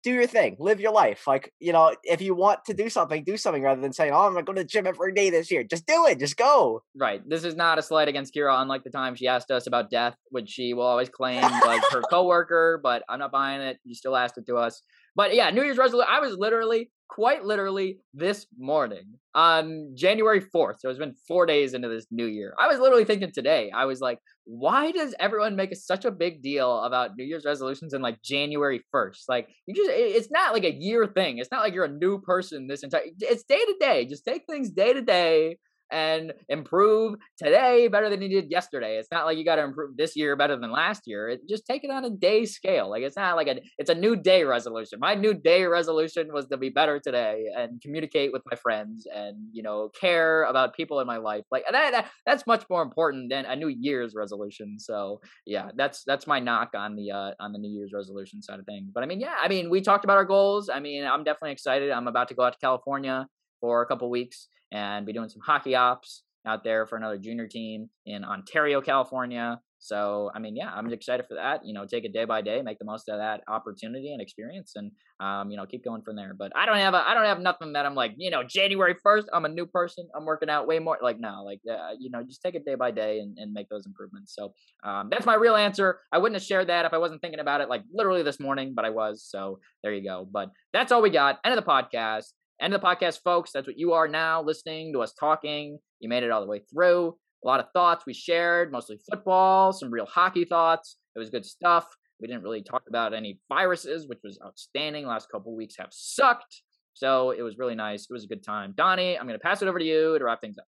[0.03, 1.27] do your thing, live your life.
[1.27, 4.21] Like, you know, if you want to do something, do something rather than saying, oh,
[4.21, 5.63] I'm going to go to the gym every day this year.
[5.63, 6.19] Just do it.
[6.19, 6.83] Just go.
[6.95, 7.21] Right.
[7.27, 10.15] This is not a slight against Kira, unlike the time she asked us about death,
[10.29, 13.77] which she will always claim like her coworker, but I'm not buying it.
[13.83, 14.81] You still asked it to us.
[15.15, 16.09] But yeah, New Year's resolution.
[16.11, 19.03] I was literally, quite literally, this morning
[19.35, 20.75] on January 4th.
[20.79, 22.53] So it's been four days into this new year.
[22.57, 26.41] I was literally thinking today, I was like, why does everyone make such a big
[26.41, 29.23] deal about New Year's resolutions in like January 1st?
[29.27, 31.37] Like, you just, it's not like a year thing.
[31.37, 34.05] It's not like you're a new person this entire, it's day to day.
[34.05, 35.57] Just take things day to day
[35.91, 38.97] and improve today better than you did yesterday.
[38.97, 41.29] It's not like you got to improve this year better than last year.
[41.29, 42.89] It, just take it on a day scale.
[42.89, 44.99] Like it's not like a it's a new day resolution.
[44.99, 49.37] My new day resolution was to be better today and communicate with my friends and
[49.51, 51.43] you know care about people in my life.
[51.51, 54.79] Like that, that that's much more important than a new year's resolution.
[54.79, 58.59] So yeah, that's that's my knock on the uh on the New Year's resolution side
[58.59, 58.91] of things.
[58.93, 60.69] But I mean, yeah, I mean, we talked about our goals.
[60.69, 61.91] I mean, I'm definitely excited.
[61.91, 63.27] I'm about to go out to California
[63.61, 67.47] for a couple weeks and be doing some hockey ops out there for another junior
[67.47, 69.59] team in Ontario, California.
[69.83, 71.65] So, I mean, yeah, I'm excited for that.
[71.65, 74.73] You know, take it day by day, make the most of that opportunity and experience,
[74.75, 76.35] and um, you know, keep going from there.
[76.37, 78.95] But I don't have a, I don't have nothing that I'm like, you know, January
[79.01, 80.07] first, I'm a new person.
[80.15, 80.99] I'm working out way more.
[81.01, 83.69] Like, no, like, uh, you know, just take it day by day and, and make
[83.69, 84.35] those improvements.
[84.35, 84.53] So,
[84.83, 85.99] um, that's my real answer.
[86.11, 88.73] I wouldn't have shared that if I wasn't thinking about it like literally this morning,
[88.75, 89.25] but I was.
[89.27, 90.27] So there you go.
[90.31, 91.39] But that's all we got.
[91.43, 92.33] End of the podcast.
[92.61, 93.51] End of the podcast, folks.
[93.51, 95.79] That's what you are now listening to us talking.
[95.99, 97.17] You made it all the way through.
[97.43, 100.97] A lot of thoughts we shared, mostly football, some real hockey thoughts.
[101.15, 101.87] It was good stuff.
[102.21, 105.07] We didn't really talk about any viruses, which was outstanding.
[105.07, 106.61] Last couple weeks have sucked.
[106.93, 108.03] So it was really nice.
[108.03, 108.75] It was a good time.
[108.77, 110.65] Donnie, I'm going to pass it over to you to wrap things up.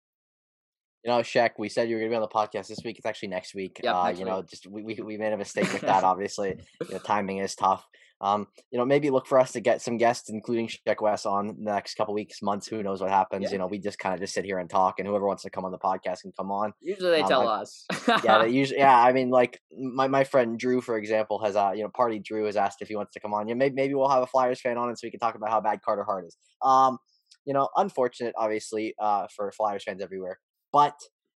[1.06, 2.98] You know, Shaq, we said you were going to be on the podcast this week.
[2.98, 3.80] It's actually next week.
[3.82, 4.28] Yep, uh, you week.
[4.28, 6.60] know, just we, we, we made a mistake with that, obviously.
[6.82, 7.86] you know, timing is tough.
[8.20, 11.48] Um, you know, maybe look for us to get some guests, including Sheck Wes, on
[11.48, 12.68] the next couple weeks, months.
[12.68, 13.44] Who knows what happens?
[13.44, 13.52] Yeah.
[13.52, 15.50] You know, we just kind of just sit here and talk, and whoever wants to
[15.50, 16.74] come on the podcast can come on.
[16.82, 17.86] Usually they um, tell I, us.
[18.24, 18.80] yeah, they usually.
[18.80, 22.20] Yeah, I mean, like my, my friend Drew, for example, has uh, you know, Party
[22.20, 23.48] Drew has asked if he wants to come on.
[23.48, 25.50] Yeah, maybe maybe we'll have a Flyers fan on, and so we can talk about
[25.50, 26.38] how bad Carter Hart is.
[26.64, 26.98] Um,
[27.46, 30.40] you know, unfortunate, obviously, uh, for Flyers fans everywhere,
[30.74, 30.96] but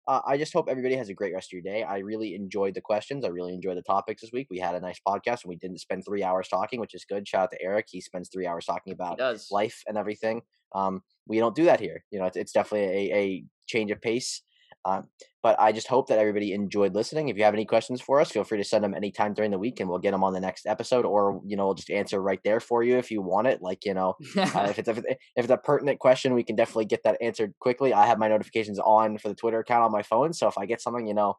[0.09, 1.83] uh, I just hope everybody has a great rest of your day.
[1.83, 3.27] I really enjoyed the questions.
[3.27, 4.47] I really enjoyed the topics this week.
[4.51, 7.29] We had a nice podcast and we didn't spend three hours talking, which is good.
[7.29, 7.87] Shout out to Eric.
[7.91, 9.19] He spends three hours talking about
[9.53, 10.41] life and everything.
[10.75, 12.05] Um, we don't do that here.
[12.11, 14.43] You know, it's, it's definitely a, a change of pace.
[14.85, 15.09] Um,
[15.43, 17.29] but I just hope that everybody enjoyed listening.
[17.29, 19.59] If you have any questions for us, feel free to send them anytime during the
[19.59, 22.21] week, and we'll get them on the next episode, or you know, we'll just answer
[22.21, 23.63] right there for you if you want it.
[23.63, 27.03] Like you know, uh, if it's if it's a pertinent question, we can definitely get
[27.05, 27.93] that answered quickly.
[27.93, 30.67] I have my notifications on for the Twitter account on my phone, so if I
[30.67, 31.35] get something, you know,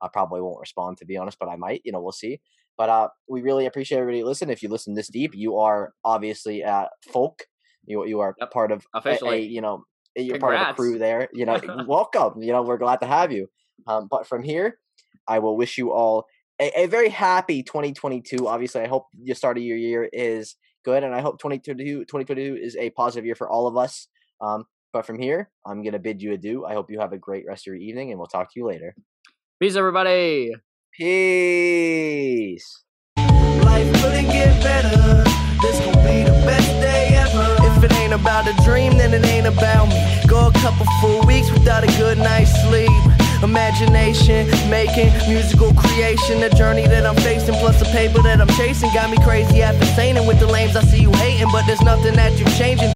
[0.00, 1.82] I probably won't respond to be honest, but I might.
[1.84, 2.40] You know, we'll see.
[2.76, 4.52] But uh, we really appreciate everybody listening.
[4.52, 7.42] If you listen this deep, you are obviously uh, folk.
[7.84, 8.50] You you are yep.
[8.52, 9.38] part of officially.
[9.38, 9.84] A, a, you know
[10.16, 10.40] you're Congrats.
[10.40, 11.28] part of the crew there.
[11.32, 12.42] You know, welcome.
[12.42, 13.48] You know, we're glad to have you.
[13.86, 14.78] Um, but from here,
[15.26, 16.26] I will wish you all
[16.60, 18.46] a, a, very happy 2022.
[18.46, 22.58] Obviously, I hope the start of your year is good, and I hope 2022, 2022
[22.60, 24.08] is a positive year for all of us.
[24.40, 26.64] Um, but from here, I'm going to bid you adieu.
[26.66, 28.66] I hope you have a great rest of your evening, and we'll talk to you
[28.66, 28.94] later.
[29.60, 30.52] Peace, everybody.
[30.92, 32.84] Peace.
[33.16, 35.24] Life couldn't get better.
[35.62, 37.09] This be the best day ever.
[37.82, 39.96] If it ain't about a dream, then it ain't about me.
[40.28, 42.92] Go a couple full weeks without a good night's sleep.
[43.42, 48.92] Imagination, making musical creation, the journey that I'm facing, plus the paper that I'm chasing,
[48.92, 50.76] got me crazy after saying it with the lames.
[50.76, 52.88] I see you hating, but there's nothing that you're changing.